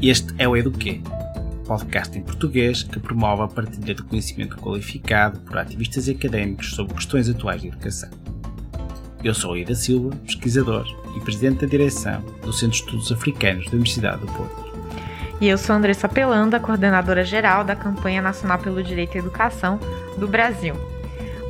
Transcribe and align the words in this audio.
Este 0.00 0.32
é 0.38 0.46
o 0.46 0.56
Eduquê, 0.56 1.00
podcast 1.66 2.16
em 2.16 2.22
português 2.22 2.84
que 2.84 3.00
promove 3.00 3.42
a 3.42 3.48
partilha 3.48 3.92
de 3.92 4.02
conhecimento 4.04 4.56
qualificado 4.56 5.40
por 5.40 5.58
ativistas 5.58 6.06
e 6.06 6.12
académicos 6.12 6.70
sobre 6.70 6.94
questões 6.94 7.28
atuais 7.28 7.62
de 7.62 7.68
educação. 7.68 8.08
Eu 9.24 9.34
sou 9.34 9.56
Ida 9.56 9.74
Silva, 9.74 10.14
pesquisador 10.24 10.86
e 11.16 11.20
presidente 11.20 11.62
da 11.62 11.66
direção 11.66 12.22
do 12.42 12.52
Centro 12.52 12.76
de 12.76 12.84
Estudos 12.84 13.10
Africanos 13.10 13.64
da 13.64 13.72
Universidade 13.72 14.20
do 14.20 14.28
Porto. 14.28 14.68
E 15.40 15.48
eu 15.48 15.58
sou 15.58 15.74
Andressa 15.74 16.08
Pelanda, 16.08 16.60
coordenadora 16.60 17.24
geral 17.24 17.64
da 17.64 17.74
Campanha 17.74 18.22
Nacional 18.22 18.60
pelo 18.60 18.80
Direito 18.84 19.16
à 19.16 19.18
Educação 19.18 19.80
do 20.16 20.28
Brasil. 20.28 20.76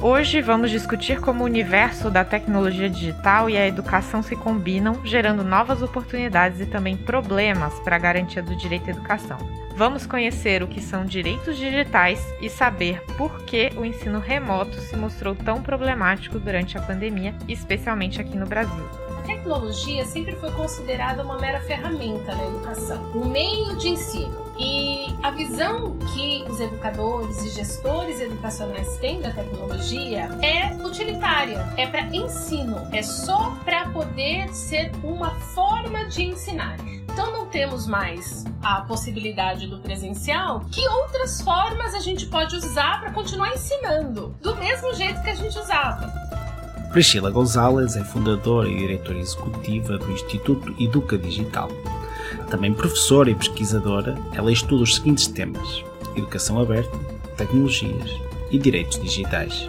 Hoje 0.00 0.40
vamos 0.40 0.70
discutir 0.70 1.20
como 1.20 1.42
o 1.42 1.46
universo 1.46 2.08
da 2.08 2.24
tecnologia 2.24 2.88
digital 2.88 3.50
e 3.50 3.56
a 3.56 3.66
educação 3.66 4.22
se 4.22 4.36
combinam, 4.36 5.04
gerando 5.04 5.42
novas 5.42 5.82
oportunidades 5.82 6.60
e 6.60 6.66
também 6.66 6.96
problemas 6.96 7.74
para 7.80 7.96
a 7.96 7.98
garantia 7.98 8.40
do 8.40 8.54
direito 8.54 8.86
à 8.86 8.90
educação. 8.92 9.38
Vamos 9.74 10.06
conhecer 10.06 10.62
o 10.62 10.68
que 10.68 10.80
são 10.80 11.04
direitos 11.04 11.56
digitais 11.56 12.24
e 12.40 12.48
saber 12.48 13.02
por 13.16 13.42
que 13.44 13.72
o 13.76 13.84
ensino 13.84 14.20
remoto 14.20 14.80
se 14.80 14.96
mostrou 14.96 15.34
tão 15.34 15.62
problemático 15.62 16.38
durante 16.38 16.78
a 16.78 16.82
pandemia, 16.82 17.34
especialmente 17.48 18.20
aqui 18.20 18.36
no 18.36 18.46
Brasil 18.46 19.07
tecnologia 19.28 20.06
sempre 20.06 20.34
foi 20.36 20.50
considerada 20.52 21.22
uma 21.22 21.38
mera 21.38 21.60
ferramenta 21.60 22.34
na 22.34 22.46
educação, 22.46 23.12
um 23.14 23.28
meio 23.28 23.76
de 23.76 23.90
ensino. 23.90 24.48
E 24.58 25.14
a 25.22 25.30
visão 25.30 25.98
que 26.14 26.44
os 26.48 26.58
educadores 26.58 27.44
e 27.44 27.50
gestores 27.50 28.20
educacionais 28.20 28.96
têm 28.96 29.20
da 29.20 29.30
tecnologia 29.30 30.30
é 30.42 30.74
utilitária, 30.82 31.58
é 31.76 31.86
para 31.86 32.04
ensino, 32.06 32.88
é 32.90 33.02
só 33.02 33.54
para 33.64 33.90
poder 33.90 34.48
ser 34.48 34.90
uma 35.04 35.30
forma 35.54 36.06
de 36.06 36.24
ensinar. 36.24 36.78
Então 37.18 37.30
não 37.30 37.46
temos 37.46 37.86
mais 37.86 38.44
a 38.62 38.80
possibilidade 38.82 39.66
do 39.66 39.78
presencial, 39.80 40.60
que 40.72 40.88
outras 40.88 41.42
formas 41.42 41.94
a 41.94 42.00
gente 42.00 42.26
pode 42.26 42.56
usar 42.56 43.00
para 43.00 43.12
continuar 43.12 43.52
ensinando, 43.52 44.34
do 44.40 44.56
mesmo 44.56 44.94
jeito 44.94 45.20
que 45.22 45.30
a 45.30 45.34
gente 45.34 45.58
usava. 45.58 46.27
Priscila 46.90 47.30
Gonzalez 47.30 47.96
é 47.96 48.04
fundadora 48.04 48.66
e 48.66 48.74
diretora 48.74 49.18
executiva 49.18 49.98
do 49.98 50.10
Instituto 50.10 50.74
Educa 50.82 51.18
Digital. 51.18 51.68
Também 52.50 52.72
professora 52.72 53.30
e 53.30 53.34
pesquisadora, 53.34 54.16
ela 54.34 54.50
estuda 54.50 54.84
os 54.84 54.94
seguintes 54.94 55.26
temas: 55.26 55.84
educação 56.16 56.58
aberta, 56.58 56.96
tecnologias 57.36 58.10
e 58.50 58.58
direitos 58.58 58.98
digitais. 59.00 59.68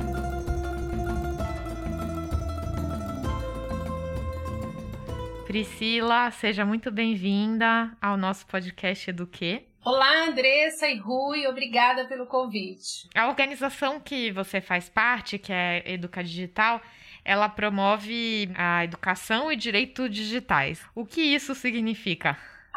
Priscila, 5.46 6.32
seja 6.32 6.64
muito 6.64 6.90
bem-vinda 6.90 7.92
ao 8.02 8.16
nosso 8.16 8.48
podcast 8.48 9.10
Eduque. 9.10 9.68
Olá, 9.84 10.26
Andressa 10.28 10.88
e 10.88 10.98
Rui, 10.98 11.48
obrigada 11.48 12.06
pelo 12.06 12.28
convite. 12.28 13.10
A 13.16 13.28
organização 13.28 14.00
que 14.00 14.32
você 14.32 14.62
faz 14.62 14.88
parte, 14.88 15.38
que 15.38 15.52
é 15.52 15.84
Educa 15.94 16.24
Digital, 16.24 16.82
ela 17.30 17.48
promove 17.48 18.50
a 18.56 18.84
educação 18.84 19.52
e 19.52 19.56
direitos 19.56 20.10
digitais. 20.10 20.82
O 20.96 21.06
que 21.06 21.22
isso 21.22 21.54
significa? 21.54 22.36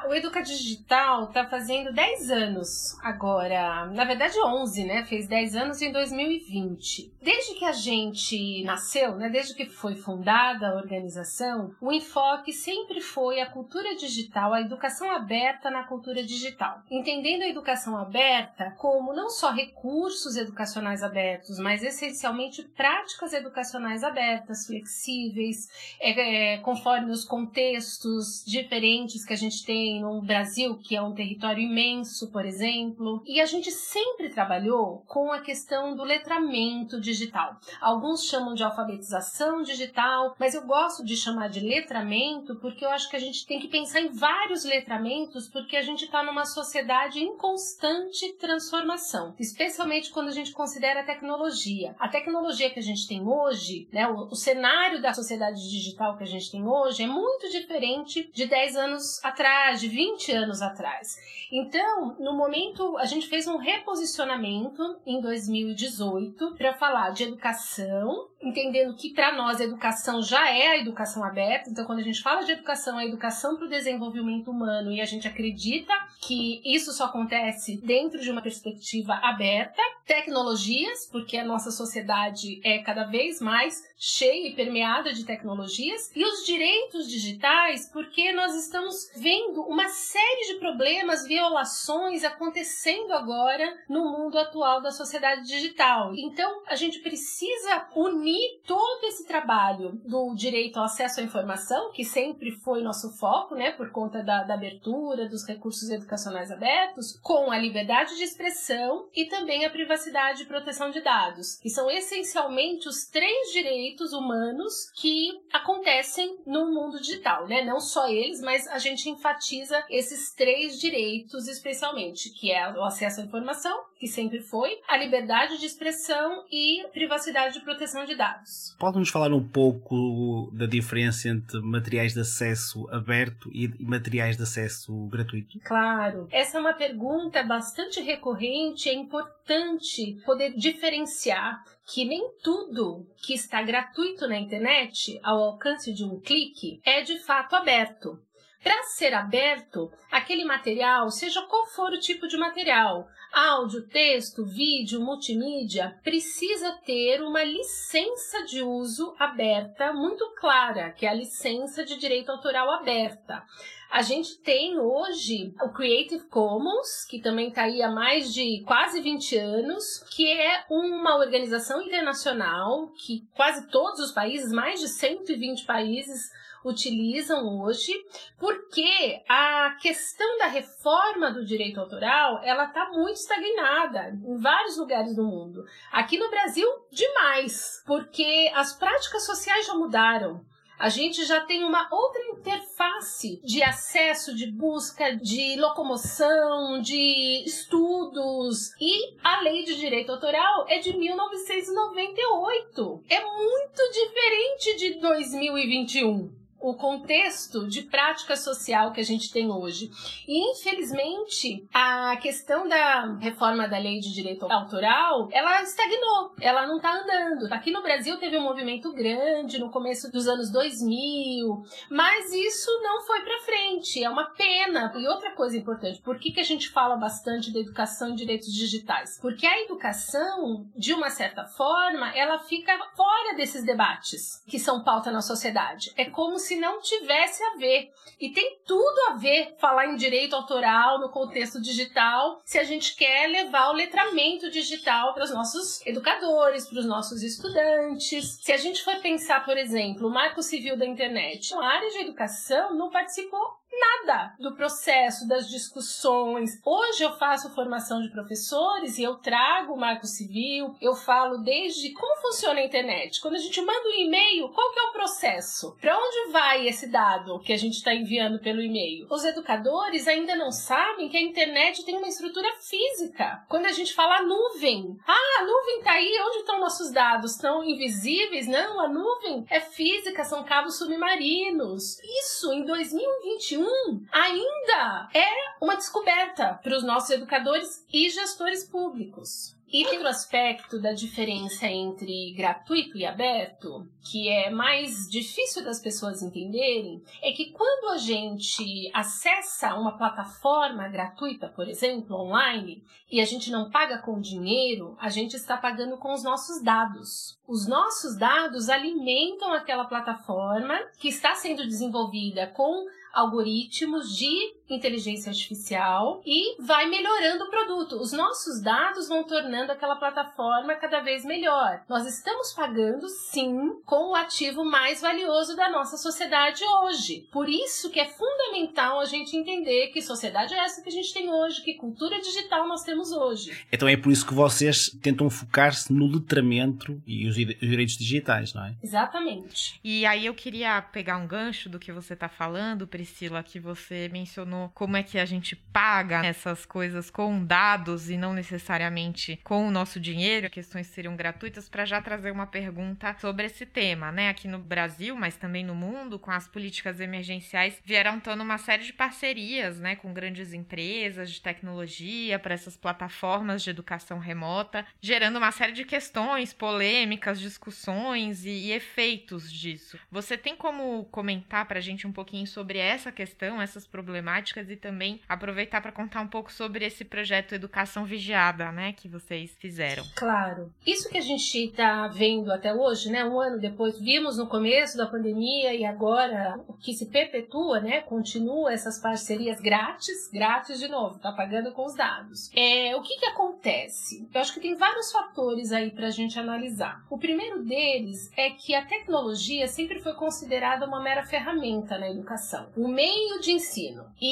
O 0.09 0.15
Educa 0.15 0.43
Digital 0.43 1.25
está 1.25 1.47
fazendo 1.47 1.93
10 1.93 2.31
anos 2.31 2.99
agora. 3.03 3.87
Na 3.87 4.05
verdade, 4.05 4.39
11, 4.39 4.85
né? 4.85 5.05
Fez 5.05 5.29
10 5.29 5.57
anos 5.57 5.81
em 5.81 5.93
2020. 5.93 7.13
Desde 7.21 7.55
que 7.55 7.65
a 7.65 7.73
gente 7.73 8.65
nasceu, 8.65 9.17
né? 9.17 9.29
Desde 9.29 9.55
que 9.55 9.67
foi 9.67 9.95
fundada 9.95 10.69
a 10.69 10.75
organização, 10.75 11.75
o 11.81 11.93
enfoque 11.93 12.53
sempre 12.53 13.01
foi 13.01 13.41
a 13.41 13.51
cultura 13.51 13.95
digital, 13.95 14.53
a 14.53 14.61
educação 14.61 15.11
aberta 15.11 15.71
na 15.71 15.85
cultura 15.85 16.23
digital. 16.23 16.83
Entendendo 16.91 17.43
a 17.43 17.49
educação 17.49 17.97
aberta 17.97 18.75
como 18.79 19.13
não 19.13 19.31
só 19.31 19.53
recursos 19.53 20.37
educacionais 20.37 21.03
abertos, 21.03 21.59
mas 21.59 21.83
essencialmente 21.83 22.63
práticas 22.63 23.33
educacionais 23.33 24.03
abertas, 24.03 24.67
flexíveis, 24.67 25.69
é, 26.01 26.55
é, 26.55 26.59
conforme 26.59 27.13
os 27.13 27.25
contextos 27.25 28.45
diferentes 28.47 29.25
que 29.25 29.33
a 29.33 29.37
gente 29.37 29.65
tem 29.65 29.92
no 30.01 30.21
Brasil, 30.23 30.77
que 30.77 30.97
é 30.97 31.03
um 31.03 31.15
território 31.15 31.63
imenso, 31.63 32.31
por 32.31 32.45
exemplo. 32.45 33.23
E 33.27 33.41
a 33.41 33.47
gente 33.47 33.71
sempre 33.71 34.31
trabalhou 34.31 35.03
com 35.07 35.33
a 35.33 35.41
questão 35.41 35.95
do 35.97 36.05
letramento 36.05 37.01
digital. 37.01 37.57
Alguns 37.81 38.25
chamam 38.25 38.55
de 38.55 38.63
alfabetização 38.63 39.63
digital, 39.63 40.35
mas 40.39 40.55
eu 40.55 40.67
gosto 40.67 41.05
de 41.05 41.17
chamar 41.17 41.49
de 41.49 41.61
letramento 41.61 42.57
porque 42.57 42.85
eu 42.85 42.91
acho 42.91 43.09
que 43.11 43.17
a 43.17 43.21
gente 43.21 43.47
tem 43.47 43.61
que 43.61 43.69
pensar 43.69 44.01
em 44.01 44.09
vários 44.09 44.65
letramentos 44.65 45.49
porque 45.49 45.77
a 45.77 45.83
gente 45.83 46.05
está 46.05 46.23
numa 46.23 46.45
sociedade 46.45 47.21
em 47.21 47.37
constante 47.37 48.33
transformação, 48.35 49.35
especialmente 49.39 50.11
quando 50.11 50.29
a 50.29 50.33
gente 50.33 50.53
considera 50.53 51.01
a 51.01 51.05
tecnologia. 51.05 51.95
A 51.99 52.09
tecnologia 52.09 52.71
que 52.71 52.79
a 52.79 52.83
gente 52.83 53.07
tem 53.07 53.27
hoje, 53.27 53.89
né, 53.93 54.07
o, 54.09 54.29
o 54.29 54.37
cenário 54.37 55.01
da 55.01 55.13
sociedade 55.13 55.69
digital 55.69 56.17
que 56.17 56.25
a 56.25 56.27
gente 56.27 56.51
tem 56.51 56.67
hoje 56.67 57.03
é 57.03 57.07
muito 57.07 57.51
diferente 57.51 58.31
de 58.33 58.47
10 58.47 58.77
anos 58.77 59.25
atrás, 59.25 59.81
de 59.83 59.89
20 59.89 60.33
anos 60.33 60.63
atrás. 60.63 61.17
Então, 61.51 62.17
no 62.19 62.35
momento, 62.35 62.97
a 62.99 63.05
gente 63.05 63.27
fez 63.27 63.47
um 63.47 63.57
reposicionamento 63.57 64.97
em 65.05 65.21
2018 65.21 66.55
para 66.55 66.73
falar 66.73 67.11
de 67.11 67.25
educação, 67.25 68.29
entendendo 68.41 68.95
que 68.95 69.13
para 69.13 69.37
nós 69.37 69.61
a 69.61 69.65
educação 69.65 70.23
já 70.23 70.49
é 70.49 70.69
a 70.69 70.79
educação 70.79 71.25
aberta. 71.25 71.69
Então, 71.69 71.85
quando 71.85 71.99
a 71.99 72.05
gente 72.05 72.23
fala 72.23 72.43
de 72.45 72.53
educação, 72.53 72.99
é 72.99 73.07
educação 73.07 73.57
para 73.57 73.67
o 73.67 73.69
desenvolvimento 73.69 74.51
humano 74.51 74.93
e 74.93 75.01
a 75.01 75.05
gente 75.05 75.27
acredita 75.27 75.93
que 76.21 76.63
isso 76.65 76.93
só 76.93 77.07
acontece 77.07 77.77
dentro 77.85 78.21
de 78.21 78.31
uma 78.31 78.41
perspectiva 78.41 79.15
aberta. 79.15 79.83
Tecnologias, 80.07 81.09
porque 81.11 81.37
a 81.37 81.45
nossa 81.45 81.71
sociedade 81.71 82.61
é 82.65 82.79
cada 82.79 83.05
vez 83.05 83.41
mais 83.41 83.83
cheia 83.99 84.49
e 84.49 84.55
permeada 84.55 85.13
de 85.13 85.25
tecnologias. 85.25 86.11
E 86.15 86.25
os 86.25 86.47
direitos 86.47 87.09
digitais, 87.09 87.91
porque 87.93 88.33
nós 88.33 88.55
estamos 88.55 89.11
vendo 89.17 89.63
uma 89.73 89.89
série 89.89 90.53
de 90.53 90.61
problemas, 90.61 91.27
violações 91.27 92.25
acontecendo 92.25 93.11
agora 93.13 93.75
no 93.89 94.05
mundo 94.05 94.39
atual 94.39 94.83
da 94.83 94.91
sociedade 94.91 95.45
digital. 95.45 96.13
Então, 96.15 96.63
a 96.67 96.77
gente 96.77 96.99
precisa 96.99 97.89
unir 97.97 98.61
todo 98.67 99.05
esse 99.05 99.27
trabalho 99.27 99.99
do 100.05 100.35
direito 100.35 100.77
ao 100.77 100.85
acesso 100.85 101.21
à 101.21 101.23
informação, 101.23 101.91
que 101.93 102.05
sempre 102.05 102.51
foi 102.51 102.83
nosso 102.83 103.17
foco, 103.17 103.55
né, 103.55 103.73
por 103.73 103.91
conta 103.91 104.23
da, 104.23 104.43
da 104.43 104.53
abertura 104.53 105.27
dos 105.27 105.49
recursos 105.49 105.89
educacionais 105.89 106.51
abertos, 106.51 107.19
com 107.23 107.51
a 107.51 107.57
liberdade 107.57 108.15
de 108.17 108.25
expressão 108.25 109.09
e 109.15 109.25
também 109.25 109.65
a 109.65 109.71
privacidade 109.71 110.43
e 110.43 110.47
proteção 110.47 110.91
de 110.91 111.01
dados, 111.01 111.59
que 111.63 111.71
são 111.71 111.91
essencialmente 111.91 112.89
os 112.89 113.07
três 113.07 113.51
direitos 113.51 114.13
humanos 114.13 114.91
que 115.01 115.31
acontecem 115.51 116.43
no 116.47 116.71
mundo 116.71 117.01
digital, 117.01 117.47
né? 117.47 117.65
Não 117.65 117.81
só 117.81 118.07
eles, 118.07 118.43
mas 118.43 118.67
a 118.69 118.79
gente 118.79 119.09
enfatiza 119.09 119.62
enfatiza 119.63 119.85
esses 119.89 120.35
três 120.35 120.79
direitos 120.81 121.47
especialmente, 121.47 122.31
que 122.31 122.51
é 122.51 122.73
o 122.73 122.85
acesso 122.85 123.21
à 123.21 123.25
informação, 123.25 123.85
que 123.99 124.07
sempre 124.07 124.41
foi, 124.41 124.79
a 124.89 124.97
liberdade 124.97 125.59
de 125.59 125.67
expressão 125.67 126.45
e 126.51 126.85
privacidade 126.93 127.55
de 127.55 127.65
proteção 127.65 128.05
de 128.05 128.15
dados. 128.15 128.75
Pode 128.79 128.99
nos 128.99 129.09
falar 129.09 129.33
um 129.33 129.47
pouco 129.47 130.51
da 130.53 130.67
diferença 130.67 131.29
entre 131.29 131.61
materiais 131.61 132.13
de 132.13 132.21
acesso 132.21 132.89
aberto 132.91 133.51
e 133.53 133.69
materiais 133.81 134.37
de 134.37 134.43
acesso 134.43 134.93
gratuito? 135.07 135.59
Claro. 135.61 136.27
Essa 136.31 136.59
é 136.59 136.61
uma 136.61 136.75
pergunta 136.75 137.43
bastante 137.43 138.01
recorrente, 138.01 138.89
é 138.89 138.95
importante 138.95 140.19
poder 140.25 140.53
diferenciar 140.57 141.63
que 141.87 142.05
nem 142.05 142.31
tudo 142.43 143.07
que 143.25 143.35
está 143.35 143.63
gratuito 143.63 144.27
na 144.27 144.39
internet, 144.39 145.19
ao 145.23 145.43
alcance 145.43 145.93
de 145.93 146.05
um 146.05 146.21
clique, 146.21 146.81
é 146.85 147.03
de 147.03 147.19
fato 147.19 147.55
aberto. 147.55 148.19
Para 148.63 148.83
ser 148.85 149.13
aberto, 149.13 149.91
aquele 150.11 150.45
material, 150.45 151.11
seja 151.11 151.43
qual 151.43 151.67
for 151.67 151.93
o 151.93 151.99
tipo 151.99 152.29
de 152.29 152.37
material, 152.37 153.09
áudio, 153.33 153.89
texto, 153.89 154.45
vídeo, 154.45 155.01
multimídia, 155.01 155.99
precisa 156.05 156.71
ter 156.85 157.23
uma 157.23 157.43
licença 157.43 158.45
de 158.45 158.63
uso 158.63 159.17
aberta 159.19 159.93
muito 159.93 160.33
clara, 160.39 160.93
que 160.93 161.07
é 161.07 161.09
a 161.09 161.15
licença 161.15 161.85
de 161.85 161.99
direito 161.99 162.31
autoral 162.31 162.71
aberta. 162.71 163.43
A 163.93 164.01
gente 164.01 164.39
tem 164.39 164.79
hoje 164.79 165.55
o 165.63 165.69
Creative 165.69 166.27
Commons, 166.29 167.05
que 167.05 167.21
também 167.21 167.49
está 167.51 167.65
aí 167.65 167.83
há 167.83 167.91
mais 167.91 168.33
de 168.33 168.65
quase 168.67 169.03
20 169.03 169.37
anos, 169.37 169.99
que 170.11 170.33
é 170.33 170.65
uma 170.71 171.19
organização 171.19 171.83
internacional 171.83 172.89
que 172.97 173.29
quase 173.35 173.69
todos 173.69 174.01
os 174.01 174.11
países, 174.11 174.51
mais 174.51 174.81
de 174.81 174.89
120 174.89 175.67
países, 175.67 176.31
utilizam 176.65 177.61
hoje, 177.61 177.93
porque 178.39 179.23
a 179.29 179.77
questão 179.79 180.39
da 180.39 180.47
reforma 180.47 181.31
do 181.31 181.45
direito 181.45 181.79
autoral, 181.79 182.41
ela 182.43 182.65
está 182.65 182.89
muito 182.93 183.17
estagnada 183.17 184.19
em 184.25 184.39
vários 184.39 184.79
lugares 184.79 185.15
do 185.15 185.23
mundo. 185.23 185.67
Aqui 185.91 186.17
no 186.17 186.31
Brasil, 186.31 186.67
demais, 186.91 187.83
porque 187.85 188.51
as 188.55 188.73
práticas 188.73 189.27
sociais 189.27 189.67
já 189.67 189.75
mudaram. 189.75 190.51
A 190.83 190.89
gente 190.89 191.25
já 191.25 191.41
tem 191.43 191.63
uma 191.63 191.87
outra 191.93 192.21
interface 192.33 193.41
de 193.45 193.63
acesso, 193.63 194.35
de 194.35 194.51
busca, 194.51 195.15
de 195.15 195.55
locomoção, 195.55 196.83
de 196.83 197.45
estudos. 197.47 198.73
E 198.81 199.15
a 199.23 199.43
lei 199.43 199.63
de 199.63 199.77
direito 199.77 200.11
autoral 200.11 200.67
é 200.69 200.81
de 200.81 200.97
1998. 200.97 203.05
É 203.09 203.25
muito 203.25 203.81
diferente 203.93 204.77
de 204.77 204.99
2021 204.99 206.42
o 206.63 206.75
contexto 206.75 207.67
de 207.67 207.83
prática 207.83 208.37
social 208.37 208.93
que 208.93 209.01
a 209.01 209.05
gente 209.05 209.33
tem 209.33 209.51
hoje. 209.51 209.91
E, 210.27 210.53
infelizmente, 210.53 211.67
a 211.75 212.17
questão 212.17 212.69
da 212.69 213.17
reforma 213.17 213.69
da 213.69 213.79
lei 213.79 213.99
de 213.99 214.13
direito 214.13 214.47
autoral, 214.51 215.29
ela 215.33 215.61
estagnou, 215.63 216.35
ela 216.41 216.67
não 216.67 216.77
está 216.77 216.93
andando. 216.93 217.53
Aqui 217.53 217.71
no 217.73 217.83
Brasil 217.83 218.17
teve 218.19 218.39
um 218.39 218.43
movimento 218.43 218.93
grande 218.93 219.59
no 219.59 219.71
começo 219.71 220.11
dos 220.11 220.29
anos 220.29 220.51
2000, 220.51 221.63
mas 221.91 222.33
isso 222.33 222.71
não 222.83 223.03
foi 223.03 223.21
para 223.23 223.41
frente, 223.41 224.03
é 224.03 224.09
uma 224.09 224.31
pena. 224.31 224.93
E 224.97 225.09
outra 225.09 225.33
coisa 225.33 225.57
importante, 225.57 226.01
por 226.01 226.19
que, 226.19 226.31
que 226.31 226.41
a 226.41 226.45
gente 226.45 226.71
fala 226.71 226.97
bastante 226.97 227.53
da 227.53 227.59
educação 227.59 228.11
em 228.11 228.15
direitos 228.15 228.53
digitais? 228.53 229.19
Porque 229.21 229.47
a 229.47 229.61
educação, 229.63 230.71
de 230.77 230.95
uma 230.95 231.11
certa 231.11 231.45
forma, 231.45 232.17
ela 232.17 232.39
fica 232.39 232.73
fora 232.97 233.35
desses 233.35 233.65
debates 233.65 234.43
que 234.47 234.59
são 234.59 234.85
pauta 234.85 235.11
na 235.11 235.21
sociedade. 235.21 235.93
É 235.97 236.05
como 236.05 236.39
se 236.39 236.52
se 236.53 236.57
não 236.57 236.81
tivesse 236.81 237.43
a 237.43 237.57
ver. 237.57 237.91
E 238.21 238.31
tem 238.31 238.59
tudo 238.67 238.99
a 239.09 239.15
ver 239.15 239.57
falar 239.59 239.87
em 239.87 239.97
direito 239.97 240.37
autoral 240.37 241.01
no 241.01 241.11
contexto 241.11 241.61
digital, 241.61 242.41
se 242.45 242.59
a 242.59 242.65
gente 242.65 242.95
quer 242.95 243.29
levar 243.29 243.71
o 243.71 243.75
letramento 243.75 244.51
digital 244.51 245.15
para 245.15 245.25
os 245.25 245.33
nossos 245.33 245.85
educadores, 245.87 246.69
para 246.69 246.79
os 246.79 246.87
nossos 246.87 247.23
estudantes. 247.23 248.39
Se 248.43 248.53
a 248.53 248.57
gente 248.59 248.85
for 248.85 249.01
pensar, 249.01 249.45
por 249.45 249.57
exemplo, 249.57 250.09
o 250.09 250.13
Marco 250.13 250.43
Civil 250.43 250.77
da 250.77 250.87
Internet, 250.87 251.55
a 251.55 251.65
área 251.65 251.91
de 251.91 251.99
educação 251.99 252.75
não 252.75 252.91
participou 252.91 253.62
nada 253.79 254.35
do 254.39 254.55
processo, 254.55 255.27
das 255.27 255.49
discussões. 255.49 256.61
Hoje 256.65 257.03
eu 257.03 257.17
faço 257.17 257.55
formação 257.55 258.03
de 258.03 258.11
professores 258.11 258.99
e 258.99 259.03
eu 259.03 259.17
trago 259.17 259.73
o 259.73 259.79
marco 259.79 260.07
civil, 260.07 260.75
eu 260.81 260.95
falo 260.95 261.39
desde 261.39 261.93
como 261.93 262.21
funciona 262.21 262.61
a 262.61 262.65
internet. 262.65 263.21
Quando 263.21 263.35
a 263.35 263.39
gente 263.39 263.61
manda 263.61 263.89
um 263.89 264.01
e-mail, 264.01 264.49
qual 264.51 264.73
que 264.73 264.79
é 264.79 264.83
o 264.83 264.93
processo? 264.93 265.77
Para 265.81 265.99
onde 265.99 266.33
vai 266.33 266.67
esse 266.67 266.89
dado 266.89 267.41
que 267.41 267.53
a 267.53 267.57
gente 267.57 267.75
está 267.75 267.95
enviando 267.95 268.41
pelo 268.41 268.61
e-mail? 268.61 269.07
Os 269.11 269.25
educadores 269.25 270.07
ainda 270.07 270.37
não 270.37 270.51
sabem 270.51 271.09
que 271.09 271.17
a 271.17 271.23
internet 271.23 271.85
tem 271.85 271.97
uma 271.97 272.09
estrutura 272.09 272.49
física. 272.61 273.45
Quando 273.49 273.67
a 273.67 273.73
gente 273.73 273.95
fala 273.95 274.23
nuvem, 274.23 274.97
ah, 275.07 275.41
a 275.41 275.45
nuvem 275.45 275.79
está 275.79 275.93
aí, 275.93 276.19
onde 276.27 276.39
estão 276.39 276.61
nossos 276.61 276.91
dados? 276.91 277.33
Estão 277.33 277.65
invisíveis? 277.65 278.47
Não, 278.47 278.81
a 278.81 278.89
nuvem 278.89 279.47
é 279.49 279.61
física, 279.61 280.25
são 280.25 280.45
cabos 280.45 280.79
submarinos. 280.79 281.99
Isso 282.01 282.53
em 282.53 282.65
2021 282.65 283.62
ainda 284.11 285.09
é 285.15 285.29
uma 285.61 285.77
descoberta 285.77 286.61
para 286.63 286.77
os 286.77 286.83
nossos 286.83 287.11
educadores 287.11 287.85
e 287.93 288.09
gestores 288.11 288.65
públicos. 288.65 289.57
E 289.73 289.85
tem 289.85 289.95
outro 289.95 290.09
aspecto 290.09 290.79
da 290.79 290.93
diferença 290.93 291.67
entre 291.67 292.35
gratuito 292.37 292.99
e 292.99 293.07
aberto, 293.07 293.89
que 294.03 294.29
é 294.29 294.51
mais 294.51 295.09
difícil 295.09 295.65
das 295.65 295.81
pessoas 295.81 296.21
entenderem, 296.21 297.03
é 297.23 297.33
que 297.33 297.53
quando 297.53 297.95
a 297.95 297.97
gente 297.97 298.91
acessa 298.93 299.75
uma 299.75 299.97
plataforma 299.97 300.87
gratuita, 300.89 301.49
por 301.49 301.67
exemplo, 301.67 302.17
online, 302.17 302.85
e 303.11 303.19
a 303.19 303.25
gente 303.25 303.51
não 303.51 303.71
paga 303.71 303.97
com 303.97 304.21
dinheiro, 304.21 304.95
a 305.01 305.09
gente 305.09 305.37
está 305.37 305.57
pagando 305.57 305.97
com 305.97 306.13
os 306.13 306.23
nossos 306.23 306.63
dados. 306.63 307.39
Os 307.49 307.67
nossos 307.67 308.19
dados 308.19 308.69
alimentam 308.69 309.55
aquela 309.55 309.87
plataforma 309.87 310.79
que 310.99 311.09
está 311.09 311.35
sendo 311.35 311.65
desenvolvida 311.65 312.47
com 312.47 312.87
algoritmos 313.13 314.19
de 314.19 314.55
inteligência 314.69 315.31
artificial 315.31 316.23
e 316.25 316.61
vai 316.63 316.89
melhorando 316.89 317.45
o 317.45 317.51
produto. 317.51 317.97
Os 317.97 318.13
nossos 318.13 318.63
dados 318.63 319.09
vão 319.09 319.25
tornando 319.25 319.73
aquela 319.73 319.97
plataforma 319.97 320.75
cada 320.75 321.01
vez 321.01 321.25
melhor. 321.25 321.83
Nós 321.89 322.07
estamos 322.07 322.53
pagando 322.53 323.09
sim 323.09 323.81
com 323.85 324.11
o 324.11 324.15
ativo 324.15 324.65
mais 324.65 325.01
valioso 325.01 325.57
da 325.57 325.71
nossa 325.71 325.97
sociedade 325.97 326.63
hoje. 326.65 327.29
Por 327.33 327.49
isso 327.49 327.91
que 327.91 328.01
é 328.01 328.07
fundamental 328.07 329.01
a 329.01 329.05
gente 329.05 329.37
entender 329.37 329.89
que 329.89 330.01
sociedade 330.01 330.55
é 330.55 330.59
essa 330.59 330.83
que 330.83 330.89
a 330.89 330.93
gente 330.93 331.13
tem 331.13 331.31
hoje, 331.31 331.63
que 331.63 331.75
cultura 331.75 332.21
digital 332.21 332.67
nós 332.67 332.83
temos 332.83 333.13
hoje. 333.13 333.67
Então 333.73 333.89
é 333.89 333.97
por 333.97 334.11
isso 334.11 334.27
que 334.27 334.35
vocês 334.35 334.91
tentam 335.03 335.29
focar-se 335.29 335.93
no 335.93 336.07
letramento 336.07 337.03
e 337.07 337.27
os 337.27 337.35
direitos 337.35 337.97
digitais, 337.97 338.55
não 338.55 338.65
é? 338.65 338.75
Exatamente. 338.83 339.81
E 339.83 340.07
aí 340.07 340.27
eu 340.27 340.35
queria 340.35 340.81
pegar 340.81 341.17
um 341.17 341.27
gancho 341.27 341.69
do 341.69 341.79
que 341.79 341.93
você 341.93 342.15
está 342.15 342.29
falando, 342.29 342.87
Priscila, 342.87 343.43
que 343.43 343.59
você 343.59 344.09
mencionou 344.13 344.52
como 344.75 344.97
é 344.97 345.03
que 345.03 345.19
a 345.19 345.25
gente 345.25 345.57
paga 345.57 346.25
essas 346.25 346.67
coisas 346.67 347.11
com 347.11 347.45
dados 347.45 348.11
e 348.11 348.17
não 348.17 348.33
necessariamente 348.33 349.41
com 349.43 349.67
o 349.67 349.71
nosso 349.71 349.99
dinheiro, 349.99 350.51
questões 350.51 350.87
seriam 350.89 351.17
gratuitas, 351.17 351.69
para 351.69 351.85
já 351.85 352.01
trazer 352.01 352.31
uma 352.31 352.47
pergunta 352.47 353.17
sobre 353.21 353.47
esse 353.47 353.65
tema, 353.65 354.13
né? 354.13 354.29
Aqui 354.29 354.47
no 354.47 354.59
Brasil, 354.59 355.17
mas 355.17 355.37
também 355.37 355.65
no 355.65 355.75
mundo, 355.75 356.19
com 356.19 356.31
as 356.31 356.47
políticas 356.47 357.01
emergenciais, 357.01 357.81
vieram 357.85 358.21
tendo 358.21 358.43
uma 358.43 358.59
série 358.59 358.85
de 358.85 358.93
parcerias, 358.93 359.79
né, 359.81 359.97
com 359.97 360.13
grandes 360.13 360.53
empresas 360.53 361.31
de 361.31 361.41
tecnologia 361.41 362.39
para 362.39 362.55
essas 362.55 362.77
plataformas 362.77 363.63
de 363.63 363.71
educação 363.71 364.19
remota, 364.19 364.85
gerando 365.01 365.37
uma 365.39 365.51
série 365.51 365.73
de 365.73 365.85
questões, 365.85 366.53
polêmicas, 366.53 367.41
discussões 367.41 368.45
e, 368.45 368.51
e 368.51 368.73
efeitos 368.73 369.51
disso. 369.51 369.99
Você 370.11 370.37
tem 370.37 370.55
como 370.57 371.05
comentar 371.07 371.67
para 371.67 371.79
a 371.79 371.83
gente 371.83 372.07
um 372.07 372.13
pouquinho 372.13 372.47
sobre 372.47 372.79
essa 372.79 373.11
questão, 373.11 373.61
essas 373.61 373.87
problemáticas 373.87 374.42
e 374.69 374.77
também 374.77 375.21
aproveitar 375.29 375.81
para 375.81 375.93
contar 375.93 376.21
um 376.21 376.27
pouco 376.27 376.53
sobre 376.53 376.85
esse 376.85 377.05
projeto 377.05 377.55
Educação 377.55 378.05
Vigiada, 378.05 378.73
né, 378.73 378.93
que 378.93 379.09
vocês 379.09 379.55
fizeram? 379.59 380.05
Claro. 380.17 380.73
Isso 380.87 381.09
que 381.09 381.19
a 381.19 381.23
gente 381.23 381.57
está 381.57 382.09
vendo 382.09 382.53
até 382.53 382.75
hoje, 382.75 383.11
né, 383.11 383.25
um 383.25 383.41
ano 383.41 383.61
depois, 383.61 383.99
vimos 383.99 384.37
no 384.37 384.47
começo 384.47 384.97
da 384.97 385.07
pandemia 385.07 385.75
e 385.75 385.85
agora 385.85 386.59
o 386.67 386.73
que 386.75 386.93
se 386.93 387.07
perpetua, 387.07 387.81
né, 387.81 388.01
continua 388.01 388.73
essas 388.73 388.99
parcerias 388.99 389.61
grátis, 389.61 390.29
grátis 390.33 390.79
de 390.79 390.89
novo, 390.89 391.19
tá 391.19 391.33
pagando 391.33 391.73
com 391.73 391.85
os 391.85 391.95
dados. 391.95 392.51
É, 392.55 392.97
o 392.97 393.03
que 393.03 393.19
que 393.19 393.27
acontece? 393.27 394.27
Eu 394.33 394.41
acho 394.41 394.55
que 394.55 394.61
tem 394.61 394.75
vários 394.75 395.13
fatores 395.13 395.73
aí 395.73 395.91
para 395.91 396.09
a 396.09 396.11
gente 396.11 396.39
analisar. 396.39 397.05
O 397.09 397.19
primeiro 397.19 397.63
deles 397.63 398.31
é 398.37 398.51
que 398.51 398.75
a 398.75 398.85
tecnologia 398.85 399.69
sempre 399.69 400.01
foi 400.01 400.15
considerada 400.15 400.87
uma 400.87 401.01
mera 401.01 401.23
ferramenta 401.23 401.99
na 401.99 402.11
educação, 402.11 402.69
o 402.77 402.89
meio 402.89 403.41
de 403.41 403.53
ensino. 403.53 404.05
E 404.21 404.32